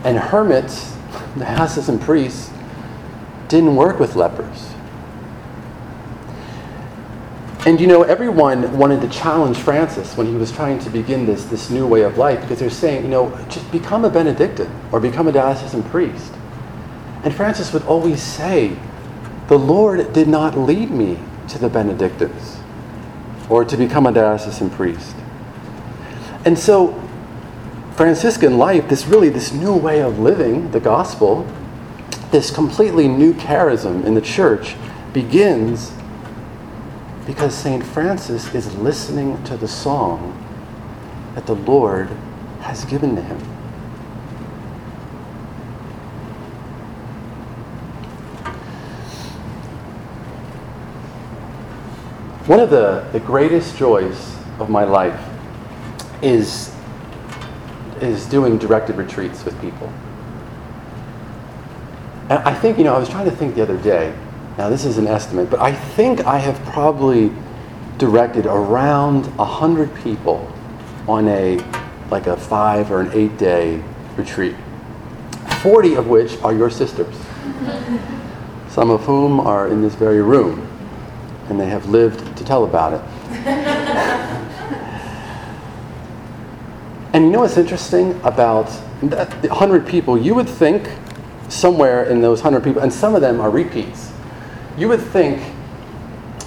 And 0.04 0.18
hermits, 0.18 0.94
the 1.36 1.44
diocesan 1.44 1.98
priests, 1.98 2.50
didn't 3.48 3.76
work 3.76 3.98
with 3.98 4.16
lepers. 4.16 4.74
And 7.66 7.80
you 7.80 7.86
know, 7.86 8.02
everyone 8.02 8.76
wanted 8.76 9.00
to 9.00 9.08
challenge 9.08 9.56
Francis 9.56 10.16
when 10.18 10.26
he 10.26 10.34
was 10.34 10.52
trying 10.52 10.78
to 10.80 10.90
begin 10.90 11.24
this, 11.24 11.46
this 11.46 11.70
new 11.70 11.86
way 11.86 12.02
of 12.02 12.18
life 12.18 12.42
because 12.42 12.58
they're 12.58 12.68
saying, 12.68 13.04
you 13.04 13.08
know, 13.08 13.34
just 13.48 13.70
become 13.72 14.04
a 14.04 14.10
Benedictine 14.10 14.70
or 14.92 15.00
become 15.00 15.28
a 15.28 15.32
diocesan 15.32 15.82
priest. 15.84 16.32
And 17.22 17.34
Francis 17.34 17.72
would 17.72 17.82
always 17.84 18.22
say, 18.22 18.76
the 19.48 19.58
Lord 19.58 20.12
did 20.12 20.28
not 20.28 20.58
lead 20.58 20.90
me 20.90 21.18
to 21.48 21.58
the 21.58 21.70
Benedictines 21.70 22.58
or 23.48 23.64
to 23.64 23.76
become 23.78 24.06
a 24.06 24.12
diocesan 24.12 24.68
priest. 24.68 25.16
And 26.44 26.58
so, 26.58 27.00
Franciscan 27.96 28.58
life, 28.58 28.88
this 28.88 29.06
really 29.06 29.28
this 29.28 29.52
new 29.52 29.74
way 29.74 30.00
of 30.00 30.18
living 30.18 30.70
the 30.72 30.80
gospel, 30.80 31.46
this 32.32 32.50
completely 32.50 33.06
new 33.06 33.32
charism 33.34 34.04
in 34.04 34.14
the 34.14 34.20
church 34.20 34.74
begins 35.12 35.92
because 37.26 37.54
St. 37.54 37.84
Francis 37.84 38.52
is 38.54 38.74
listening 38.76 39.42
to 39.44 39.56
the 39.56 39.68
song 39.68 40.40
that 41.34 41.46
the 41.46 41.54
Lord 41.54 42.08
has 42.60 42.84
given 42.84 43.14
to 43.16 43.22
him. 43.22 43.38
One 52.46 52.60
of 52.60 52.68
the, 52.68 53.08
the 53.12 53.20
greatest 53.20 53.76
joys 53.76 54.36
of 54.58 54.68
my 54.68 54.84
life 54.84 55.18
is, 56.20 56.73
is 58.04 58.26
doing 58.26 58.58
directed 58.58 58.96
retreats 58.96 59.44
with 59.44 59.58
people. 59.60 59.92
And 62.30 62.38
I 62.40 62.54
think, 62.54 62.78
you 62.78 62.84
know, 62.84 62.94
I 62.94 62.98
was 62.98 63.08
trying 63.08 63.26
to 63.26 63.36
think 63.36 63.54
the 63.54 63.62
other 63.62 63.76
day, 63.76 64.14
now, 64.56 64.68
this 64.68 64.84
is 64.84 64.98
an 64.98 65.08
estimate, 65.08 65.50
but 65.50 65.58
I 65.58 65.72
think 65.72 66.24
I 66.26 66.38
have 66.38 66.56
probably 66.66 67.32
directed 67.98 68.46
around 68.46 69.26
100 69.36 69.94
people 69.96 70.50
on 71.08 71.28
a 71.28 71.58
like 72.10 72.28
a 72.28 72.36
five 72.36 72.92
or 72.92 73.00
an 73.00 73.10
eight 73.12 73.36
day 73.36 73.82
retreat, 74.16 74.54
40 75.62 75.94
of 75.96 76.06
which 76.06 76.40
are 76.42 76.54
your 76.54 76.70
sisters, 76.70 77.16
some 78.68 78.90
of 78.90 79.04
whom 79.04 79.40
are 79.40 79.66
in 79.66 79.82
this 79.82 79.94
very 79.96 80.22
room, 80.22 80.68
and 81.48 81.58
they 81.58 81.66
have 81.66 81.86
lived 81.86 82.36
to 82.36 82.44
tell 82.44 82.64
about 82.64 82.92
it. 82.92 83.73
And 87.14 87.24
you 87.24 87.30
know 87.30 87.40
what's 87.40 87.56
interesting 87.56 88.20
about 88.24 88.68
100 89.00 89.86
people? 89.86 90.18
You 90.18 90.34
would 90.34 90.48
think 90.48 90.90
somewhere 91.48 92.04
in 92.04 92.20
those 92.20 92.42
100 92.42 92.62
people, 92.62 92.82
and 92.82 92.92
some 92.92 93.14
of 93.14 93.22
them 93.22 93.40
are 93.40 93.48
repeats 93.48 94.10
you 94.76 94.88
would 94.88 95.00
think 95.00 95.40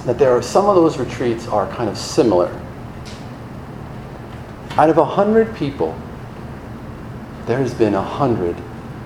that 0.05 0.17
there 0.19 0.31
are 0.31 0.41
some 0.41 0.65
of 0.65 0.75
those 0.75 0.97
retreats 0.97 1.47
are 1.47 1.67
kind 1.73 1.89
of 1.89 1.97
similar. 1.97 2.49
Out 4.71 4.89
of 4.89 4.97
a 4.97 5.05
hundred 5.05 5.55
people, 5.55 5.97
there 7.45 7.59
has 7.59 7.73
been 7.73 7.95
a 7.95 8.01
hundred 8.01 8.55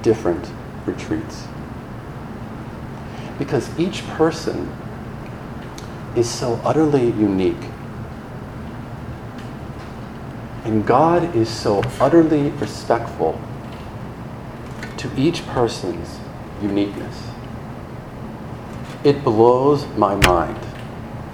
different 0.01 0.51
retreats. 0.85 1.47
Because 3.37 3.77
each 3.79 4.05
person 4.09 4.71
is 6.15 6.29
so 6.29 6.59
utterly 6.63 7.05
unique. 7.05 7.70
And 10.63 10.85
God 10.85 11.35
is 11.35 11.49
so 11.49 11.81
utterly 11.99 12.49
respectful 12.51 13.39
to 14.97 15.11
each 15.17 15.45
person's 15.47 16.19
uniqueness. 16.61 17.29
It 19.03 19.23
blows 19.23 19.87
my 19.97 20.15
mind. 20.27 20.59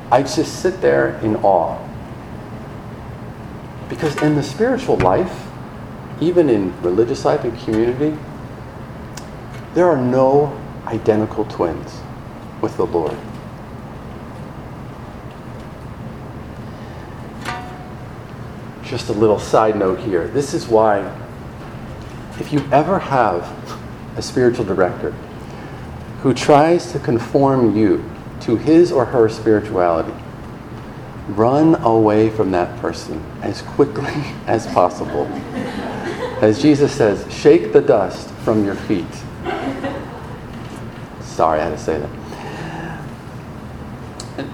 I 0.09 0.21
just 0.21 0.61
sit 0.61 0.79
there 0.79 1.17
in 1.19 1.35
awe. 1.37 1.77
Because 3.89 4.15
in 4.21 4.35
the 4.35 4.43
spiritual 4.43 4.97
life, 4.97 5.47
even 6.21 6.49
in 6.49 6.81
religious 6.81 7.25
life 7.25 7.43
and 7.43 7.57
community, 7.59 8.17
there 9.73 9.87
are 9.87 9.97
no 9.97 10.57
identical 10.85 11.43
twins 11.45 11.99
with 12.61 12.77
the 12.77 12.85
Lord. 12.85 13.17
Just 18.87 19.09
a 19.09 19.13
little 19.13 19.37
side 19.37 19.75
note 19.75 19.99
here. 19.99 20.29
This 20.29 20.53
is 20.53 20.67
why, 20.67 20.99
if 22.39 22.53
you 22.53 22.65
ever 22.71 22.99
have 22.99 23.53
a 24.15 24.21
spiritual 24.21 24.63
director 24.63 25.11
who 26.21 26.33
tries 26.33 26.93
to 26.93 26.99
conform 26.99 27.75
you 27.75 28.09
to 28.41 28.55
his 28.55 28.93
or 28.93 29.03
her 29.03 29.27
spirituality, 29.27 30.13
run 31.27 31.75
away 31.83 32.29
from 32.29 32.51
that 32.51 32.79
person 32.79 33.21
as 33.41 33.61
quickly 33.61 34.05
as 34.47 34.65
possible. 34.67 35.25
As 36.41 36.61
Jesus 36.61 36.93
says, 36.93 37.25
shake 37.33 37.73
the 37.73 37.81
dust 37.81 38.29
from 38.45 38.63
your 38.63 38.75
feet. 38.75 39.05
Sorry, 41.19 41.59
I 41.59 41.65
had 41.65 41.71
to 41.71 41.77
say 41.77 41.99
that. 41.99 42.09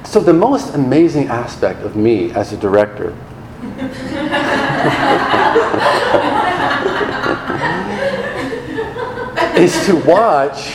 So, 0.07 0.19
the 0.19 0.33
most 0.33 0.73
amazing 0.73 1.27
aspect 1.27 1.81
of 1.81 1.95
me 1.95 2.31
as 2.31 2.53
a 2.53 2.57
director 2.57 3.15
is 9.57 9.85
to 9.85 9.95
watch 10.05 10.73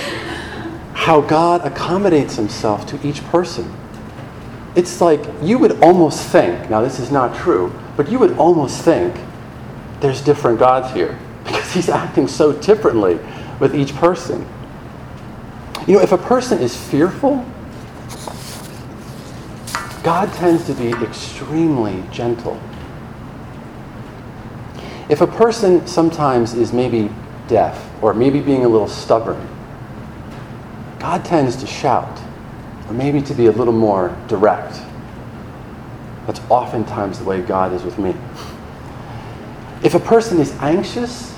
how 0.95 1.21
God 1.21 1.65
accommodates 1.67 2.37
himself 2.37 2.87
to 2.87 3.07
each 3.07 3.25
person. 3.25 3.73
It's 4.75 5.01
like 5.01 5.21
you 5.43 5.59
would 5.59 5.83
almost 5.83 6.27
think, 6.29 6.71
now 6.71 6.81
this 6.81 6.99
is 6.99 7.11
not 7.11 7.37
true, 7.37 7.73
but 7.97 8.09
you 8.09 8.19
would 8.19 8.37
almost 8.39 8.83
think 8.83 9.15
there's 10.01 10.21
different 10.21 10.59
gods 10.59 10.93
here 10.93 11.19
because 11.45 11.73
he's 11.73 11.89
acting 11.89 12.29
so 12.29 12.53
differently 12.53 13.19
with 13.59 13.75
each 13.75 13.95
person. 13.97 14.47
You 15.87 15.95
know, 15.95 16.01
if 16.01 16.13
a 16.13 16.19
person 16.19 16.59
is 16.61 16.77
fearful, 16.77 17.45
God 20.03 20.33
tends 20.35 20.65
to 20.67 20.75
be 20.75 20.91
extremely 21.05 22.05
gentle. 22.13 22.61
If 25.09 25.23
a 25.23 25.27
person 25.27 25.87
sometimes 25.87 26.55
is 26.55 26.73
maybe 26.73 27.11
deaf 27.47 27.91
or 28.03 28.13
maybe 28.13 28.41
being 28.41 28.65
a 28.65 28.69
little 28.69 28.89
stubborn, 28.89 29.49
God 30.99 31.25
tends 31.25 31.57
to 31.57 31.67
shout 31.67 32.21
or 32.87 32.93
maybe 32.93 33.23
to 33.23 33.35
be 33.35 33.47
a 33.47 33.53
little 33.53 33.73
more 33.73 34.17
direct. 34.29 34.81
That's 36.27 36.41
oftentimes 36.51 37.19
the 37.19 37.25
way 37.25 37.41
God 37.41 37.73
is 37.73 37.83
with 37.85 37.99
me. 37.99 38.15
If 39.83 39.95
a 39.95 40.01
person 40.01 40.41
is 40.41 40.53
anxious, 40.61 41.35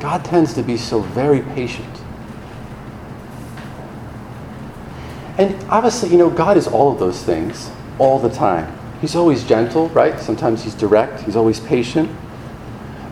God 0.00 0.24
tends 0.24 0.54
to 0.54 0.62
be 0.62 0.76
so 0.76 1.00
very 1.00 1.42
patient. 1.42 1.86
And 5.38 5.54
obviously, 5.68 6.08
you 6.10 6.18
know, 6.18 6.28
God 6.28 6.56
is 6.56 6.66
all 6.66 6.92
of 6.92 6.98
those 6.98 7.22
things 7.22 7.70
all 7.98 8.18
the 8.18 8.30
time. 8.30 8.76
He's 9.02 9.16
always 9.16 9.42
gentle, 9.42 9.88
right? 9.88 10.18
Sometimes 10.20 10.62
he's 10.62 10.74
direct, 10.76 11.22
he's 11.22 11.34
always 11.34 11.58
patient. 11.58 12.08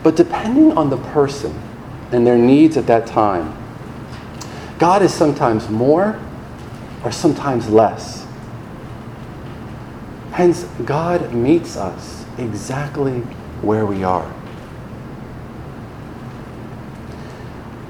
But 0.03 0.15
depending 0.15 0.71
on 0.77 0.89
the 0.89 0.97
person 0.97 1.53
and 2.13 2.25
their 2.25 2.37
needs 2.37 2.77
at 2.77 2.87
that 2.87 3.05
time, 3.05 3.55
God 4.79 5.01
is 5.01 5.13
sometimes 5.13 5.69
more 5.69 6.17
or 7.03 7.11
sometimes 7.11 7.69
less. 7.69 8.25
Hence, 10.31 10.63
God 10.85 11.33
meets 11.33 11.75
us 11.75 12.25
exactly 12.37 13.19
where 13.61 13.85
we 13.85 14.05
are. 14.05 14.33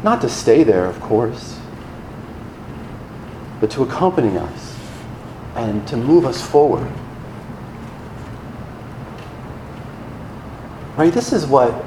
Not 0.04 0.22
to 0.22 0.30
stay 0.30 0.64
there, 0.64 0.88
of 0.88 1.00
course, 1.00 1.60
but 3.60 3.70
to 3.72 3.84
accompany 3.84 4.36
us 4.40 4.76
and 5.56 5.88
to 5.88 5.96
move 5.96 6.26
us 6.26 6.42
forward. 6.42 6.92
Right? 11.02 11.12
This 11.12 11.34
is 11.34 11.48
what 11.48 11.84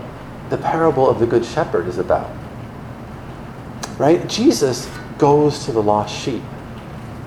the 0.50 0.58
parable 0.58 1.08
of 1.08 1.20
the 1.20 1.26
Good 1.26 1.44
Shepherd 1.44 1.86
is 1.86 1.98
about. 1.98 2.28
Right? 3.96 4.28
Jesus 4.28 4.90
goes 5.18 5.64
to 5.66 5.70
the 5.70 5.80
lost 5.80 6.12
sheep, 6.12 6.42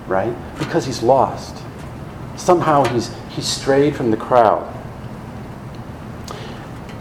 right? 0.05 0.35
Because 0.59 0.85
he's 0.85 1.01
lost. 1.01 1.63
Somehow 2.35 2.83
he's, 2.83 3.09
he's 3.29 3.47
strayed 3.47 3.95
from 3.95 4.11
the 4.11 4.17
crowd. 4.17 4.67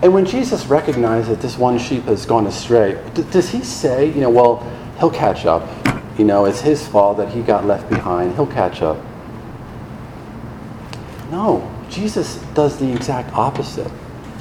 And 0.02 0.14
when 0.14 0.24
Jesus 0.24 0.66
recognizes 0.66 1.30
that 1.30 1.40
this 1.40 1.58
one 1.58 1.80
sheep 1.80 2.04
has 2.04 2.24
gone 2.24 2.46
astray, 2.46 2.92
does 3.32 3.50
he 3.50 3.64
say, 3.64 4.06
you 4.06 4.20
know, 4.20 4.30
well, 4.30 4.62
he'll 5.00 5.10
catch 5.10 5.46
up? 5.46 5.68
You 6.16 6.24
know, 6.24 6.44
it's 6.44 6.60
his 6.60 6.86
fault 6.86 7.16
that 7.16 7.30
he 7.30 7.42
got 7.42 7.64
left 7.64 7.90
behind. 7.90 8.36
He'll 8.36 8.46
catch 8.46 8.82
up. 8.82 8.98
No, 11.32 11.68
Jesus 11.90 12.36
does 12.54 12.78
the 12.78 12.88
exact 12.92 13.34
opposite. 13.34 13.90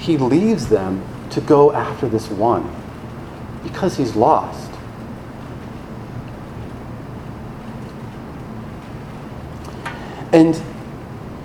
He 0.06 0.18
leaves 0.18 0.68
them 0.68 1.04
to 1.32 1.42
go 1.42 1.72
after 1.72 2.08
this 2.08 2.30
one 2.30 2.70
because 3.64 3.98
he's 3.98 4.16
lost. 4.16 4.72
And, 10.32 10.62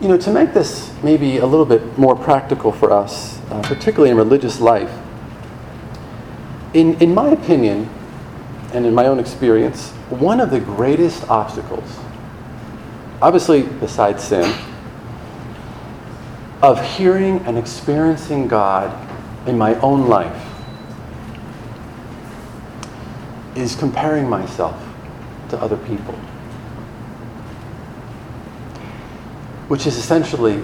you 0.03 0.09
know, 0.09 0.19
to 0.19 0.31
make 0.31 0.53
this 0.53 0.93
maybe 1.03 1.39
a 1.39 1.47
little 1.47 1.65
bit 1.65 1.97
more 1.97 2.15
practical 2.15 2.71
for 2.71 2.93
us, 2.93 3.41
uh, 3.51 3.63
particularly 3.63 4.11
in 4.11 4.19
religious 4.19 4.61
life, 4.61 4.93
in, 6.75 7.01
in 7.01 7.15
my 7.15 7.31
opinion, 7.31 7.89
and 8.75 8.85
in 8.85 8.95
my 8.95 9.07
own 9.07 9.19
experience, 9.19 9.89
one 10.11 10.39
of 10.39 10.51
the 10.51 10.61
greatest 10.61 11.27
obstacles, 11.31 11.99
obviously 13.23 13.63
besides 13.63 14.23
sin, 14.23 14.53
of 16.63 16.83
hearing 16.97 17.39
and 17.47 17.57
experiencing 17.57 18.47
God 18.47 18.95
in 19.49 19.57
my 19.57 19.75
own 19.77 20.09
life 20.09 20.47
is 23.57 23.75
comparing 23.75 24.29
myself 24.29 24.77
to 25.49 25.59
other 25.61 25.77
people. 25.77 26.15
Which 29.69 29.87
is 29.87 29.97
essentially 29.97 30.63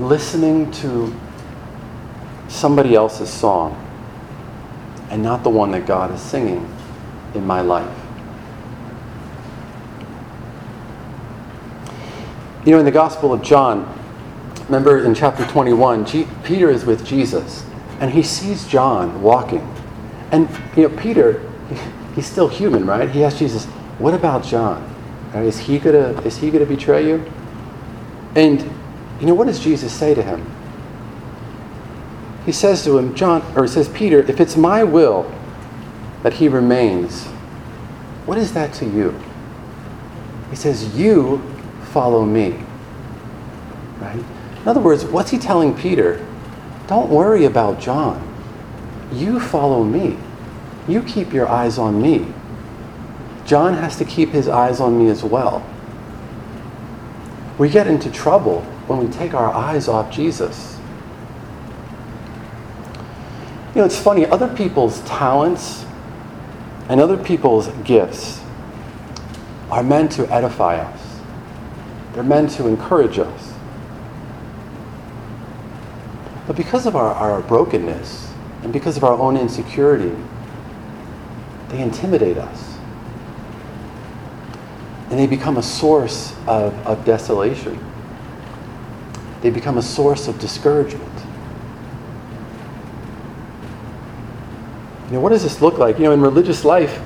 listening 0.00 0.70
to 0.72 1.14
somebody 2.48 2.94
else's 2.94 3.30
song 3.30 3.78
and 5.10 5.22
not 5.22 5.42
the 5.42 5.50
one 5.50 5.70
that 5.72 5.86
God 5.86 6.12
is 6.12 6.20
singing 6.20 6.68
in 7.34 7.46
my 7.46 7.60
life. 7.60 7.98
You 12.64 12.72
know, 12.72 12.78
in 12.78 12.84
the 12.84 12.90
Gospel 12.92 13.32
of 13.32 13.42
John, 13.42 14.01
remember 14.72 15.04
in 15.04 15.14
chapter 15.14 15.44
21, 15.48 16.06
G- 16.06 16.26
Peter 16.44 16.70
is 16.70 16.86
with 16.86 17.04
Jesus 17.04 17.62
and 18.00 18.10
he 18.10 18.22
sees 18.22 18.66
John 18.66 19.20
walking. 19.20 19.60
And, 20.30 20.48
you 20.74 20.88
know, 20.88 20.96
Peter, 20.96 21.46
he's 22.14 22.24
still 22.24 22.48
human, 22.48 22.86
right? 22.86 23.10
He 23.10 23.22
asks 23.22 23.38
Jesus, 23.38 23.66
What 23.98 24.14
about 24.14 24.42
John? 24.42 24.82
Uh, 25.34 25.40
is 25.40 25.58
he 25.58 25.78
gonna, 25.78 26.18
is 26.22 26.38
he 26.38 26.50
gonna 26.50 26.64
betray 26.64 27.06
you? 27.06 27.22
And, 28.34 28.62
you 29.20 29.26
know, 29.26 29.34
what 29.34 29.46
does 29.46 29.60
Jesus 29.60 29.92
say 29.92 30.14
to 30.14 30.22
him? 30.22 30.50
He 32.46 32.52
says 32.52 32.82
to 32.84 32.96
him, 32.96 33.14
John, 33.14 33.42
or 33.54 33.64
he 33.64 33.68
says, 33.68 33.90
Peter, 33.90 34.20
if 34.20 34.40
it's 34.40 34.56
my 34.56 34.84
will 34.84 35.30
that 36.22 36.32
he 36.32 36.48
remains, 36.48 37.26
what 38.24 38.38
is 38.38 38.54
that 38.54 38.72
to 38.74 38.86
you? 38.86 39.14
He 40.48 40.56
says, 40.56 40.96
You 40.96 41.42
follow 41.92 42.24
me. 42.24 42.58
In 44.62 44.68
other 44.68 44.80
words, 44.80 45.04
what's 45.04 45.30
he 45.30 45.38
telling 45.38 45.74
Peter? 45.76 46.24
Don't 46.86 47.10
worry 47.10 47.44
about 47.44 47.80
John. 47.80 48.28
You 49.12 49.40
follow 49.40 49.82
me. 49.82 50.16
You 50.86 51.02
keep 51.02 51.32
your 51.32 51.48
eyes 51.48 51.78
on 51.78 52.00
me. 52.00 52.32
John 53.44 53.74
has 53.74 53.96
to 53.96 54.04
keep 54.04 54.30
his 54.30 54.48
eyes 54.48 54.80
on 54.80 54.98
me 54.98 55.08
as 55.08 55.24
well. 55.24 55.66
We 57.58 57.68
get 57.68 57.86
into 57.86 58.10
trouble 58.10 58.62
when 58.86 59.00
we 59.04 59.12
take 59.12 59.34
our 59.34 59.52
eyes 59.52 59.88
off 59.88 60.12
Jesus. 60.12 60.78
You 63.74 63.80
know, 63.80 63.84
it's 63.84 63.98
funny, 63.98 64.26
other 64.26 64.54
people's 64.54 65.00
talents 65.02 65.84
and 66.88 67.00
other 67.00 67.16
people's 67.16 67.68
gifts 67.84 68.40
are 69.70 69.82
meant 69.82 70.12
to 70.12 70.30
edify 70.32 70.76
us, 70.76 71.18
they're 72.12 72.22
meant 72.22 72.50
to 72.52 72.68
encourage 72.68 73.18
us. 73.18 73.51
But 76.52 76.58
because 76.58 76.84
of 76.84 76.96
our, 76.96 77.14
our 77.14 77.40
brokenness 77.40 78.30
and 78.62 78.74
because 78.74 78.98
of 78.98 79.04
our 79.04 79.14
own 79.14 79.38
insecurity, 79.38 80.14
they 81.68 81.80
intimidate 81.80 82.36
us. 82.36 82.76
And 85.08 85.18
they 85.18 85.26
become 85.26 85.56
a 85.56 85.62
source 85.62 86.34
of, 86.46 86.74
of 86.86 87.06
desolation. 87.06 87.82
They 89.40 89.48
become 89.48 89.78
a 89.78 89.82
source 89.82 90.28
of 90.28 90.38
discouragement. 90.38 91.24
You 95.06 95.12
know, 95.14 95.20
what 95.20 95.30
does 95.30 95.44
this 95.44 95.62
look 95.62 95.78
like? 95.78 95.96
You 95.96 96.04
know, 96.04 96.12
in 96.12 96.20
religious 96.20 96.66
life, 96.66 97.00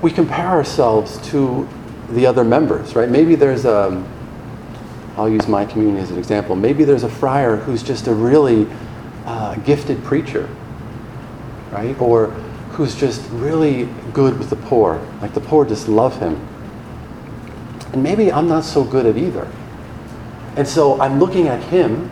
we 0.00 0.10
compare 0.10 0.48
ourselves 0.48 1.18
to 1.28 1.68
the 2.08 2.24
other 2.24 2.42
members, 2.42 2.96
right? 2.96 3.10
Maybe 3.10 3.34
there's 3.34 3.66
a, 3.66 4.02
I'll 5.22 5.30
use 5.30 5.46
my 5.46 5.64
community 5.64 6.02
as 6.02 6.10
an 6.10 6.18
example. 6.18 6.56
Maybe 6.56 6.82
there's 6.82 7.04
a 7.04 7.08
friar 7.08 7.56
who's 7.56 7.84
just 7.84 8.08
a 8.08 8.12
really 8.12 8.66
uh, 9.24 9.54
gifted 9.56 10.02
preacher, 10.02 10.48
right? 11.70 11.96
Or 12.00 12.30
who's 12.72 12.96
just 12.96 13.22
really 13.30 13.88
good 14.12 14.36
with 14.36 14.50
the 14.50 14.56
poor. 14.56 15.00
Like 15.20 15.32
the 15.32 15.40
poor 15.40 15.64
just 15.64 15.86
love 15.86 16.18
him. 16.18 16.44
And 17.92 18.02
maybe 18.02 18.32
I'm 18.32 18.48
not 18.48 18.64
so 18.64 18.82
good 18.82 19.06
at 19.06 19.16
either. 19.16 19.48
And 20.56 20.66
so 20.66 21.00
I'm 21.00 21.20
looking 21.20 21.46
at 21.46 21.62
him, 21.62 22.10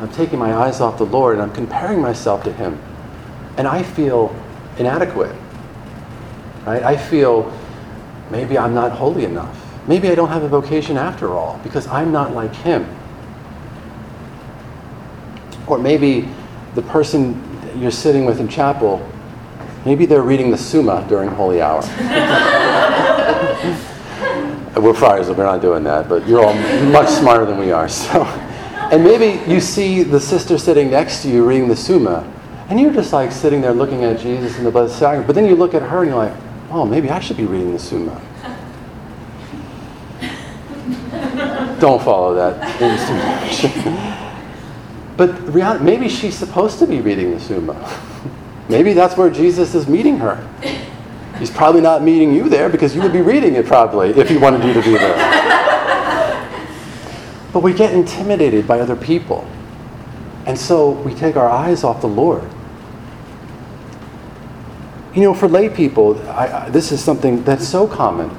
I'm 0.00 0.12
taking 0.12 0.38
my 0.38 0.54
eyes 0.54 0.80
off 0.80 0.98
the 0.98 1.06
Lord, 1.06 1.34
and 1.34 1.42
I'm 1.42 1.52
comparing 1.52 2.00
myself 2.00 2.44
to 2.44 2.52
him. 2.52 2.80
And 3.56 3.66
I 3.66 3.82
feel 3.82 4.32
inadequate. 4.78 5.34
Right? 6.64 6.84
I 6.84 6.96
feel 6.96 7.52
maybe 8.30 8.56
I'm 8.56 8.72
not 8.72 8.92
holy 8.92 9.24
enough. 9.24 9.65
Maybe 9.88 10.08
I 10.08 10.14
don't 10.14 10.28
have 10.28 10.42
a 10.42 10.48
vocation 10.48 10.96
after 10.96 11.34
all 11.34 11.60
because 11.62 11.86
I'm 11.86 12.10
not 12.10 12.32
like 12.32 12.54
him. 12.54 12.86
Or 15.66 15.78
maybe 15.78 16.28
the 16.74 16.82
person 16.82 17.42
you're 17.76 17.90
sitting 17.90 18.24
with 18.24 18.40
in 18.40 18.48
chapel, 18.48 19.06
maybe 19.84 20.06
they're 20.06 20.22
reading 20.22 20.50
the 20.50 20.58
Summa 20.58 21.04
during 21.08 21.30
Holy 21.30 21.60
Hour. 21.60 21.82
we're 24.76 24.94
friars, 24.94 25.28
we're 25.28 25.36
not 25.36 25.62
doing 25.62 25.84
that, 25.84 26.08
but 26.08 26.26
you're 26.26 26.44
all 26.44 26.54
much 26.90 27.08
smarter 27.08 27.46
than 27.46 27.58
we 27.58 27.72
are. 27.72 27.88
So, 27.96 28.24
and 28.92 29.02
maybe 29.02 29.42
you 29.52 29.60
see 29.60 30.04
the 30.04 30.20
sister 30.20 30.56
sitting 30.58 30.90
next 30.90 31.22
to 31.22 31.28
you 31.28 31.44
reading 31.44 31.66
the 31.66 31.74
Summa, 31.74 32.32
and 32.68 32.78
you're 32.78 32.92
just 32.92 33.12
like 33.12 33.32
sitting 33.32 33.60
there 33.60 33.72
looking 33.72 34.04
at 34.04 34.20
Jesus 34.20 34.56
and 34.58 34.66
the 34.66 34.70
Blessed 34.70 34.96
Sacrament. 34.96 35.26
But 35.26 35.34
then 35.34 35.46
you 35.46 35.56
look 35.56 35.74
at 35.74 35.82
her 35.82 36.02
and 36.02 36.10
you're 36.10 36.16
like, 36.16 36.32
oh, 36.70 36.84
maybe 36.84 37.10
I 37.10 37.18
should 37.18 37.36
be 37.36 37.46
reading 37.46 37.72
the 37.72 37.80
Summa. 37.80 38.20
Don't 41.78 42.02
follow 42.02 42.34
that 42.34 42.78
but 45.16 45.52
reality, 45.52 45.84
maybe 45.84 46.08
she's 46.08 46.34
supposed 46.34 46.78
to 46.78 46.86
be 46.86 47.00
reading 47.00 47.32
the 47.32 47.40
Summa. 47.40 48.00
maybe 48.68 48.92
that's 48.92 49.16
where 49.16 49.30
Jesus 49.30 49.74
is 49.74 49.86
meeting 49.86 50.18
her. 50.18 50.46
He's 51.38 51.50
probably 51.50 51.82
not 51.82 52.02
meeting 52.02 52.32
you 52.32 52.48
there 52.48 52.68
because 52.68 52.94
you 52.94 53.02
would 53.02 53.12
be 53.12 53.20
reading 53.20 53.54
it 53.54 53.66
probably 53.66 54.10
if 54.10 54.28
he 54.28 54.38
wanted 54.38 54.64
you 54.64 54.72
to 54.72 54.82
be 54.82 54.92
there. 54.92 55.16
but 57.52 57.60
we 57.60 57.74
get 57.74 57.92
intimidated 57.92 58.66
by 58.66 58.80
other 58.80 58.96
people. 58.96 59.46
And 60.46 60.58
so 60.58 60.90
we 60.90 61.14
take 61.14 61.36
our 61.36 61.48
eyes 61.48 61.84
off 61.84 62.00
the 62.00 62.08
Lord. 62.08 62.48
You 65.14 65.22
know, 65.22 65.34
for 65.34 65.48
lay 65.48 65.68
people, 65.68 66.20
I, 66.28 66.66
I, 66.66 66.70
this 66.70 66.92
is 66.92 67.02
something 67.02 67.42
that's 67.42 67.66
so 67.66 67.86
common. 67.86 68.30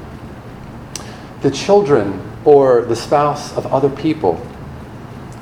The 1.42 1.52
children 1.52 2.27
or 2.48 2.84
the 2.84 2.96
spouse 2.96 3.56
of 3.58 3.68
other 3.74 3.90
people, 3.90 4.42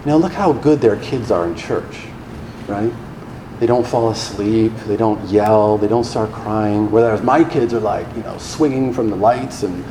Now, 0.06 0.18
look 0.18 0.34
how 0.34 0.54
good 0.54 0.82
their 0.82 0.98
kids 0.98 1.32
are 1.32 1.48
in 1.48 1.56
church, 1.56 2.08
right? 2.68 2.92
They 3.60 3.66
don't 3.68 3.86
fall 3.86 4.10
asleep. 4.10 4.72
They 4.86 4.98
don't 4.98 5.24
yell. 5.30 5.78
They 5.78 5.88
don't 5.88 6.04
start 6.04 6.32
crying. 6.32 6.92
Whereas 6.92 7.22
my 7.22 7.44
kids 7.44 7.74
are 7.74 7.80
like, 7.80 8.08
you 8.16 8.24
know, 8.24 8.38
swinging 8.38 8.94
from 8.94 9.10
the 9.10 9.16
lights 9.16 9.64
and 9.64 9.84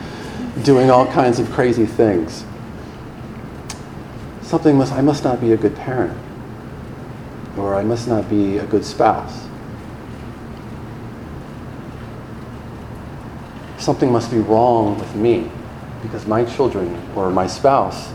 doing 0.64 0.90
all 0.90 1.06
kinds 1.06 1.38
of 1.38 1.50
crazy 1.50 1.86
things. 1.86 2.44
Something 4.42 4.76
must, 4.76 4.92
I 4.92 5.00
must 5.00 5.24
not 5.24 5.40
be 5.40 5.52
a 5.52 5.56
good 5.56 5.74
parent. 5.74 6.16
Or 7.56 7.74
I 7.74 7.82
must 7.82 8.06
not 8.06 8.28
be 8.28 8.58
a 8.58 8.66
good 8.66 8.84
spouse. 8.84 9.46
Something 13.78 14.12
must 14.12 14.30
be 14.30 14.38
wrong 14.38 14.98
with 14.98 15.14
me 15.14 15.50
because 16.04 16.26
my 16.26 16.44
children 16.44 16.94
or 17.16 17.30
my 17.30 17.46
spouse 17.46 18.12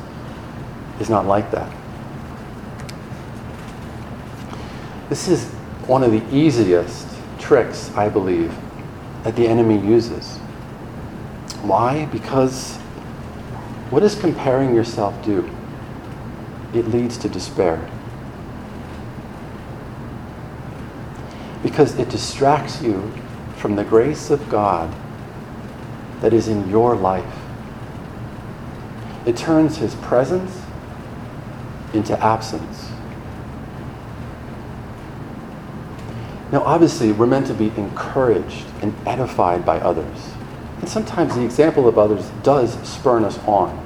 is 1.00 1.10
not 1.10 1.26
like 1.26 1.50
that. 1.50 1.76
This 5.10 5.28
is 5.28 5.50
one 5.88 6.04
of 6.04 6.12
the 6.12 6.24
easiest 6.34 7.08
tricks, 7.40 7.92
I 7.96 8.10
believe, 8.10 8.56
that 9.24 9.36
the 9.36 9.48
enemy 9.48 9.80
uses. 9.80 10.38
Why? 11.64 12.06
Because 12.06 12.76
what 13.90 14.02
does 14.02 14.14
comparing 14.14 14.76
yourself 14.76 15.26
do? 15.26 15.50
It 16.76 16.88
leads 16.90 17.18
to 17.18 17.28
despair. 17.28 17.90
Because 21.64 21.98
it 21.98 22.10
distracts 22.10 22.84
you 22.84 23.12
from 23.56 23.76
the 23.76 23.84
grace 23.84 24.30
of 24.30 24.48
God 24.48 24.96
that 26.22 26.34
is 26.34 26.48
in 26.48 26.70
your 26.70 26.96
life. 26.96 27.39
It 29.30 29.38
turns 29.38 29.78
his 29.78 29.94
presence 29.94 30.60
into 31.94 32.20
absence. 32.20 32.90
Now, 36.52 36.64
obviously, 36.64 37.12
we're 37.12 37.28
meant 37.28 37.46
to 37.46 37.54
be 37.54 37.68
encouraged 37.78 38.66
and 38.82 38.92
edified 39.06 39.64
by 39.64 39.82
others. 39.82 40.32
And 40.80 40.90
sometimes 40.90 41.36
the 41.36 41.46
example 41.46 41.88
of 41.88 42.00
others 42.00 42.28
does 42.42 42.74
spurn 42.90 43.24
us 43.24 43.38
on. 43.46 43.86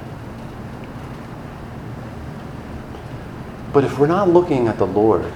But 3.73 3.83
if 3.83 3.99
we're 3.99 4.07
not 4.07 4.29
looking 4.29 4.69
at 4.69 4.77
the 4.77 4.87
Lord, 4.87 5.29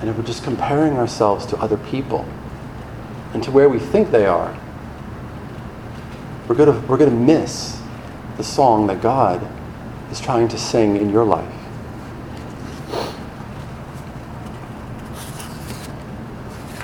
and 0.00 0.10
if 0.10 0.16
we're 0.16 0.24
just 0.24 0.42
comparing 0.42 0.94
ourselves 0.94 1.46
to 1.46 1.56
other 1.58 1.76
people 1.76 2.26
and 3.34 3.44
to 3.44 3.52
where 3.52 3.68
we 3.68 3.78
think 3.78 4.10
they 4.10 4.26
are, 4.26 4.58
we're 6.48 6.56
going 6.56 6.72
to, 6.72 6.88
we're 6.88 6.98
going 6.98 7.10
to 7.10 7.16
miss 7.16 7.80
the 8.36 8.44
song 8.44 8.86
that 8.88 9.00
God 9.00 9.46
is 10.10 10.20
trying 10.20 10.48
to 10.48 10.58
sing 10.58 10.96
in 10.96 11.10
your 11.10 11.24
life. 11.24 11.52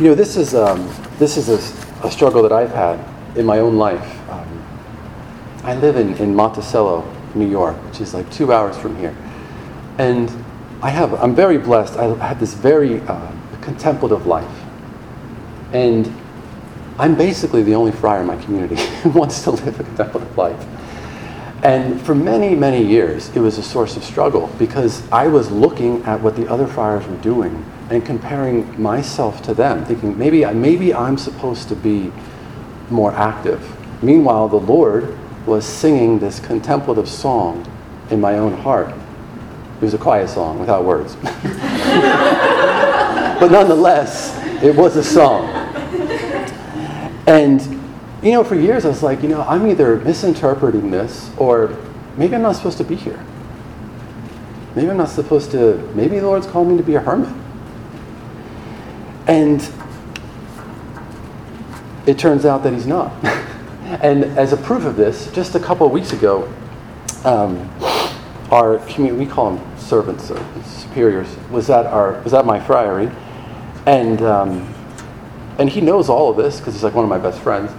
You 0.00 0.08
know, 0.08 0.14
this 0.14 0.36
is, 0.36 0.54
um, 0.54 0.92
this 1.18 1.36
is 1.36 1.48
a, 1.48 2.06
a, 2.06 2.10
struggle 2.10 2.42
that 2.42 2.52
I've 2.52 2.72
had 2.72 2.98
in 3.36 3.44
my 3.44 3.58
own 3.58 3.76
life. 3.76 4.30
Um, 4.30 4.64
I 5.64 5.76
live 5.76 5.96
in, 5.96 6.14
in 6.16 6.34
Monticello, 6.34 7.06
New 7.34 7.48
York, 7.48 7.76
which 7.86 8.00
is 8.00 8.14
like 8.14 8.28
two 8.32 8.52
hours 8.52 8.76
from 8.76 8.96
here. 8.96 9.14
And 9.98 10.30
I 10.82 10.90
have, 10.90 11.14
I'm 11.14 11.34
very 11.34 11.58
blessed. 11.58 11.96
I 11.96 12.16
have 12.26 12.40
this 12.40 12.54
very 12.54 13.00
uh, 13.02 13.30
contemplative 13.60 14.26
life. 14.26 14.64
And 15.72 16.12
I'm 16.98 17.14
basically 17.14 17.62
the 17.62 17.74
only 17.74 17.92
friar 17.92 18.22
in 18.22 18.26
my 18.26 18.36
community 18.42 18.76
who 19.02 19.10
wants 19.10 19.42
to 19.42 19.50
live 19.52 19.78
a 19.78 19.84
contemplative 19.84 20.36
life. 20.36 20.66
And 21.62 22.00
for 22.00 22.14
many, 22.14 22.56
many 22.56 22.84
years, 22.84 23.34
it 23.36 23.38
was 23.38 23.56
a 23.56 23.62
source 23.62 23.96
of 23.96 24.02
struggle 24.02 24.48
because 24.58 25.08
I 25.12 25.28
was 25.28 25.50
looking 25.52 26.02
at 26.02 26.20
what 26.20 26.34
the 26.34 26.48
other 26.48 26.66
friars 26.66 27.06
were 27.06 27.16
doing 27.18 27.64
and 27.88 28.04
comparing 28.04 28.80
myself 28.80 29.42
to 29.42 29.54
them, 29.54 29.84
thinking 29.84 30.18
maybe, 30.18 30.44
maybe 30.46 30.92
I'm 30.92 31.16
supposed 31.16 31.68
to 31.68 31.76
be 31.76 32.10
more 32.90 33.12
active. 33.12 33.62
Meanwhile, 34.02 34.48
the 34.48 34.58
Lord 34.58 35.16
was 35.46 35.64
singing 35.64 36.18
this 36.18 36.40
contemplative 36.40 37.08
song 37.08 37.64
in 38.10 38.20
my 38.20 38.38
own 38.38 38.54
heart. 38.54 38.88
It 38.88 39.82
was 39.84 39.94
a 39.94 39.98
quiet 39.98 40.30
song 40.30 40.58
without 40.58 40.84
words. 40.84 41.14
but 41.22 41.32
nonetheless, 43.52 44.36
it 44.62 44.74
was 44.74 44.96
a 44.96 45.04
song. 45.04 45.48
And, 47.28 47.81
you 48.22 48.30
know, 48.30 48.44
for 48.44 48.54
years 48.54 48.84
I 48.84 48.88
was 48.88 49.02
like, 49.02 49.22
you 49.22 49.28
know, 49.28 49.42
I'm 49.42 49.66
either 49.66 49.96
misinterpreting 49.96 50.90
this 50.90 51.30
or 51.36 51.76
maybe 52.16 52.34
I'm 52.36 52.42
not 52.42 52.56
supposed 52.56 52.78
to 52.78 52.84
be 52.84 52.94
here. 52.94 53.24
Maybe 54.76 54.88
I'm 54.88 54.96
not 54.96 55.08
supposed 55.08 55.50
to, 55.50 55.76
maybe 55.94 56.18
the 56.18 56.26
Lord's 56.26 56.46
called 56.46 56.68
me 56.68 56.76
to 56.76 56.82
be 56.82 56.94
a 56.94 57.00
hermit. 57.00 57.34
And 59.26 59.60
it 62.06 62.18
turns 62.18 62.44
out 62.46 62.62
that 62.62 62.72
he's 62.72 62.86
not. 62.86 63.12
and 63.84 64.24
as 64.24 64.52
a 64.52 64.56
proof 64.56 64.84
of 64.84 64.96
this, 64.96 65.30
just 65.32 65.54
a 65.54 65.60
couple 65.60 65.86
of 65.86 65.92
weeks 65.92 66.12
ago, 66.12 66.52
um, 67.24 67.68
our 68.50 68.78
community, 68.86 69.24
we 69.24 69.30
call 69.30 69.54
them 69.54 69.78
servants 69.78 70.30
or 70.30 70.42
superiors, 70.64 71.36
was 71.50 71.70
at, 71.70 71.86
our, 71.86 72.20
was 72.22 72.34
at 72.34 72.46
my 72.46 72.60
friary. 72.60 73.10
And, 73.86 74.22
um, 74.22 74.72
and 75.58 75.68
he 75.68 75.80
knows 75.80 76.08
all 76.08 76.30
of 76.30 76.36
this 76.36 76.58
because 76.58 76.74
he's 76.74 76.84
like 76.84 76.94
one 76.94 77.04
of 77.04 77.10
my 77.10 77.18
best 77.18 77.40
friends. 77.40 77.72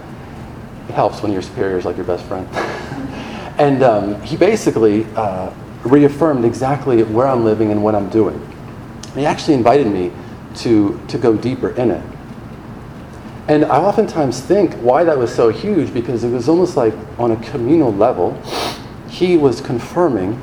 It 0.89 0.93
helps 0.93 1.21
when 1.21 1.31
your 1.31 1.41
superior 1.41 1.77
is 1.77 1.85
like 1.85 1.95
your 1.95 2.05
best 2.05 2.25
friend. 2.25 2.47
and 3.59 3.83
um, 3.83 4.21
he 4.21 4.35
basically 4.35 5.05
uh, 5.15 5.51
reaffirmed 5.83 6.45
exactly 6.45 7.03
where 7.03 7.27
I'm 7.27 7.43
living 7.43 7.71
and 7.71 7.83
what 7.83 7.95
I'm 7.95 8.09
doing. 8.09 8.39
He 9.15 9.25
actually 9.25 9.53
invited 9.53 9.87
me 9.87 10.11
to, 10.55 10.99
to 11.07 11.17
go 11.17 11.35
deeper 11.35 11.69
in 11.69 11.91
it. 11.91 12.03
And 13.47 13.65
I 13.65 13.77
oftentimes 13.77 14.39
think 14.39 14.73
why 14.75 15.03
that 15.03 15.17
was 15.17 15.33
so 15.33 15.49
huge 15.49 15.93
because 15.93 16.23
it 16.23 16.31
was 16.31 16.47
almost 16.47 16.77
like 16.77 16.93
on 17.19 17.31
a 17.31 17.35
communal 17.51 17.93
level, 17.93 18.41
he 19.09 19.35
was 19.35 19.59
confirming 19.59 20.41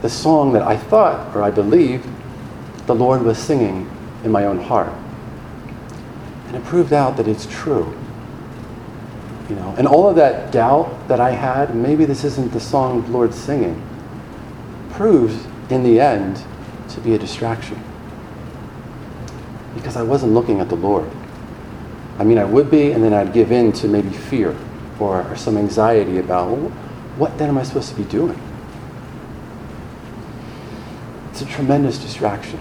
the 0.00 0.08
song 0.08 0.52
that 0.54 0.62
I 0.62 0.76
thought 0.76 1.36
or 1.36 1.42
I 1.42 1.50
believed 1.50 2.08
the 2.86 2.94
Lord 2.94 3.22
was 3.22 3.38
singing 3.38 3.88
in 4.24 4.32
my 4.32 4.46
own 4.46 4.58
heart. 4.58 4.92
And 6.46 6.56
it 6.56 6.64
proved 6.64 6.92
out 6.92 7.16
that 7.18 7.28
it's 7.28 7.46
true. 7.46 7.96
You 9.52 9.58
know, 9.58 9.74
and 9.76 9.86
all 9.86 10.08
of 10.08 10.16
that 10.16 10.50
doubt 10.50 11.08
that 11.08 11.20
I 11.20 11.32
had, 11.32 11.74
maybe 11.76 12.06
this 12.06 12.24
isn't 12.24 12.54
the 12.54 12.60
song 12.60 13.02
the 13.02 13.10
Lord's 13.10 13.36
singing, 13.36 13.86
proves 14.92 15.44
in 15.68 15.82
the 15.82 16.00
end 16.00 16.42
to 16.88 17.00
be 17.00 17.14
a 17.14 17.18
distraction. 17.18 17.78
Because 19.74 19.94
I 19.94 20.02
wasn't 20.04 20.32
looking 20.32 20.60
at 20.60 20.70
the 20.70 20.76
Lord. 20.76 21.10
I 22.18 22.24
mean, 22.24 22.38
I 22.38 22.44
would 22.44 22.70
be, 22.70 22.92
and 22.92 23.04
then 23.04 23.12
I'd 23.12 23.34
give 23.34 23.52
in 23.52 23.72
to 23.72 23.88
maybe 23.88 24.08
fear 24.08 24.56
or, 24.98 25.22
or 25.30 25.36
some 25.36 25.58
anxiety 25.58 26.16
about, 26.16 26.48
well, 26.48 26.70
what 27.18 27.36
then 27.36 27.50
am 27.50 27.58
I 27.58 27.62
supposed 27.62 27.90
to 27.90 27.94
be 27.94 28.04
doing? 28.04 28.40
It's 31.30 31.42
a 31.42 31.46
tremendous 31.46 31.98
distraction. 31.98 32.58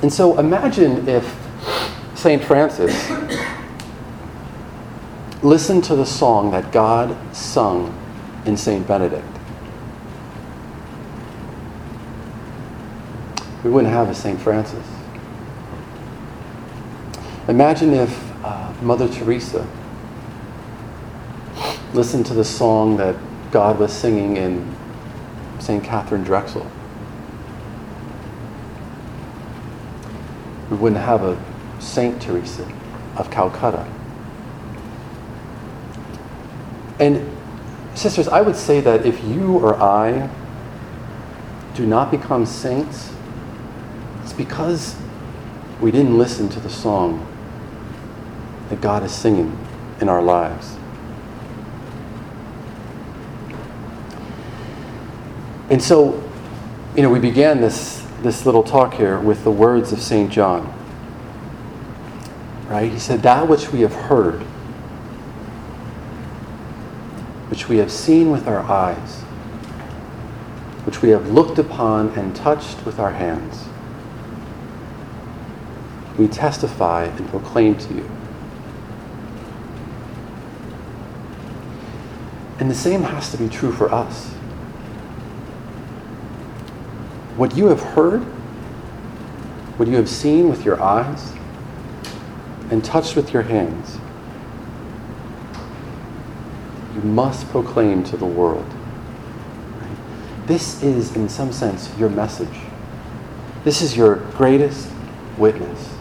And 0.00 0.10
so 0.10 0.38
imagine 0.38 1.06
if 1.06 1.36
St. 2.14 2.42
Francis 2.42 3.10
listened 5.42 5.84
to 5.84 5.96
the 5.96 6.06
song 6.06 6.50
that 6.50 6.72
God 6.72 7.16
sung 7.34 7.94
in 8.46 8.56
St. 8.56 8.86
Benedict. 8.86 9.24
We 13.62 13.70
wouldn't 13.70 13.92
have 13.92 14.08
a 14.08 14.14
St. 14.14 14.40
Francis. 14.40 14.86
Imagine 17.48 17.94
if 17.94 18.44
uh, 18.44 18.72
Mother 18.80 19.08
Teresa 19.08 19.66
listened 21.92 22.26
to 22.26 22.34
the 22.34 22.44
song 22.44 22.96
that 22.96 23.16
God 23.50 23.78
was 23.78 23.92
singing 23.92 24.36
in 24.36 24.76
St. 25.58 25.82
Katharine 25.82 26.24
Drexel. 26.24 26.70
We 30.70 30.76
wouldn't 30.76 31.00
have 31.00 31.22
a 31.22 31.40
Saint 31.80 32.20
Teresa 32.20 32.70
of 33.16 33.30
Calcutta. 33.30 33.86
And 36.98 37.30
sisters, 37.94 38.28
I 38.28 38.40
would 38.40 38.56
say 38.56 38.80
that 38.80 39.04
if 39.04 39.22
you 39.24 39.58
or 39.58 39.76
I 39.76 40.30
do 41.74 41.86
not 41.86 42.10
become 42.10 42.46
saints, 42.46 43.12
it's 44.22 44.32
because 44.32 44.96
we 45.80 45.90
didn't 45.90 46.16
listen 46.16 46.48
to 46.48 46.60
the 46.60 46.70
song 46.70 47.26
that 48.70 48.80
God 48.80 49.02
is 49.02 49.12
singing 49.12 49.58
in 50.00 50.08
our 50.08 50.22
lives. 50.22 50.76
And 55.68 55.82
so, 55.82 56.22
you 56.94 57.02
know, 57.02 57.10
we 57.10 57.18
began 57.18 57.60
this, 57.60 58.06
this 58.22 58.46
little 58.46 58.62
talk 58.62 58.94
here 58.94 59.18
with 59.18 59.44
the 59.44 59.50
words 59.50 59.92
of 59.92 60.00
St. 60.00 60.30
John. 60.30 60.72
Right? 62.68 62.90
He 62.90 62.98
said, 62.98 63.22
That 63.22 63.48
which 63.48 63.72
we 63.72 63.80
have 63.80 63.94
heard, 63.94 64.45
which 67.56 67.70
we 67.70 67.78
have 67.78 67.90
seen 67.90 68.30
with 68.30 68.46
our 68.46 68.60
eyes, 68.60 69.22
which 70.84 71.00
we 71.00 71.08
have 71.08 71.30
looked 71.30 71.58
upon 71.58 72.10
and 72.10 72.36
touched 72.36 72.84
with 72.84 72.98
our 72.98 73.12
hands, 73.12 73.64
we 76.18 76.28
testify 76.28 77.04
and 77.04 77.26
proclaim 77.30 77.74
to 77.74 77.94
you. 77.94 78.10
And 82.58 82.70
the 82.70 82.74
same 82.74 83.02
has 83.04 83.30
to 83.30 83.38
be 83.38 83.48
true 83.48 83.72
for 83.72 83.90
us. 83.90 84.26
What 87.38 87.56
you 87.56 87.68
have 87.68 87.80
heard, 87.80 88.20
what 89.78 89.88
you 89.88 89.96
have 89.96 90.10
seen 90.10 90.50
with 90.50 90.62
your 90.62 90.78
eyes, 90.78 91.32
and 92.70 92.84
touched 92.84 93.16
with 93.16 93.32
your 93.32 93.44
hands, 93.44 93.98
you 96.95 96.95
must 97.14 97.48
proclaim 97.48 98.04
to 98.04 98.16
the 98.16 98.26
world. 98.26 98.66
This 100.46 100.82
is, 100.82 101.16
in 101.16 101.28
some 101.28 101.52
sense, 101.52 101.96
your 101.98 102.08
message. 102.08 102.58
This 103.64 103.82
is 103.82 103.96
your 103.96 104.16
greatest 104.36 104.90
witness 105.36 105.92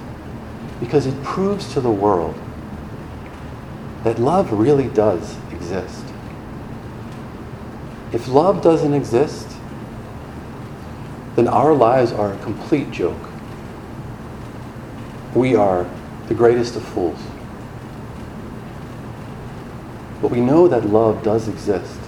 because 0.79 1.05
it 1.05 1.23
proves 1.23 1.73
to 1.73 1.81
the 1.81 1.91
world 1.91 2.35
that 4.03 4.19
love 4.19 4.51
really 4.51 4.87
does 4.89 5.35
exist. 5.51 6.05
If 8.11 8.27
love 8.27 8.61
doesn't 8.61 8.93
exist, 8.93 9.49
then 11.35 11.47
our 11.47 11.73
lives 11.73 12.11
are 12.11 12.33
a 12.33 12.37
complete 12.43 12.91
joke. 12.91 13.29
We 15.33 15.55
are 15.55 15.89
the 16.27 16.33
greatest 16.33 16.75
of 16.75 16.83
fools. 16.83 17.19
But 20.21 20.31
we 20.31 20.39
know 20.39 20.67
that 20.67 20.85
love 20.85 21.23
does 21.23 21.47
exist, 21.47 21.99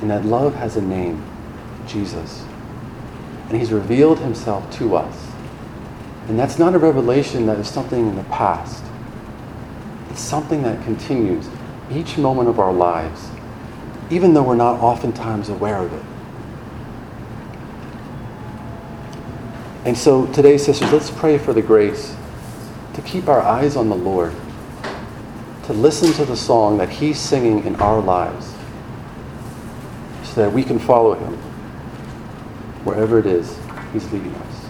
and 0.00 0.10
that 0.10 0.24
love 0.24 0.54
has 0.54 0.76
a 0.76 0.82
name 0.82 1.24
Jesus. 1.86 2.44
And 3.48 3.56
He's 3.56 3.72
revealed 3.72 4.18
Himself 4.18 4.70
to 4.78 4.96
us. 4.96 5.30
And 6.28 6.38
that's 6.38 6.58
not 6.58 6.74
a 6.74 6.78
revelation 6.78 7.46
that 7.46 7.58
is 7.58 7.68
something 7.68 8.08
in 8.08 8.16
the 8.16 8.24
past, 8.24 8.84
it's 10.10 10.20
something 10.20 10.62
that 10.62 10.82
continues 10.84 11.48
each 11.90 12.18
moment 12.18 12.48
of 12.48 12.58
our 12.58 12.72
lives, 12.72 13.28
even 14.10 14.34
though 14.34 14.42
we're 14.42 14.56
not 14.56 14.80
oftentimes 14.80 15.48
aware 15.48 15.78
of 15.78 15.92
it. 15.92 16.02
And 19.86 19.96
so 19.96 20.26
today, 20.32 20.58
sisters, 20.58 20.92
let's 20.92 21.12
pray 21.12 21.38
for 21.38 21.52
the 21.52 21.62
grace 21.62 22.16
to 22.94 23.02
keep 23.02 23.28
our 23.28 23.40
eyes 23.40 23.76
on 23.76 23.88
the 23.88 23.94
Lord, 23.94 24.34
to 25.66 25.72
listen 25.72 26.12
to 26.12 26.24
the 26.24 26.36
song 26.36 26.78
that 26.78 26.88
He's 26.88 27.18
singing 27.18 27.64
in 27.64 27.74
our 27.76 28.00
lives, 28.00 28.54
so 30.22 30.42
that 30.42 30.52
we 30.52 30.62
can 30.62 30.78
follow 30.78 31.14
Him 31.14 31.34
wherever 32.84 33.18
it 33.18 33.26
is 33.26 33.58
He's 33.92 34.10
leading 34.12 34.34
us. 34.34 34.66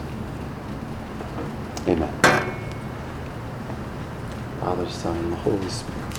Amen. 1.86 2.12
Father, 4.60 4.88
Son, 4.88 5.16
and 5.16 5.32
the 5.32 5.36
Holy 5.36 5.68
Spirit. 5.68 6.15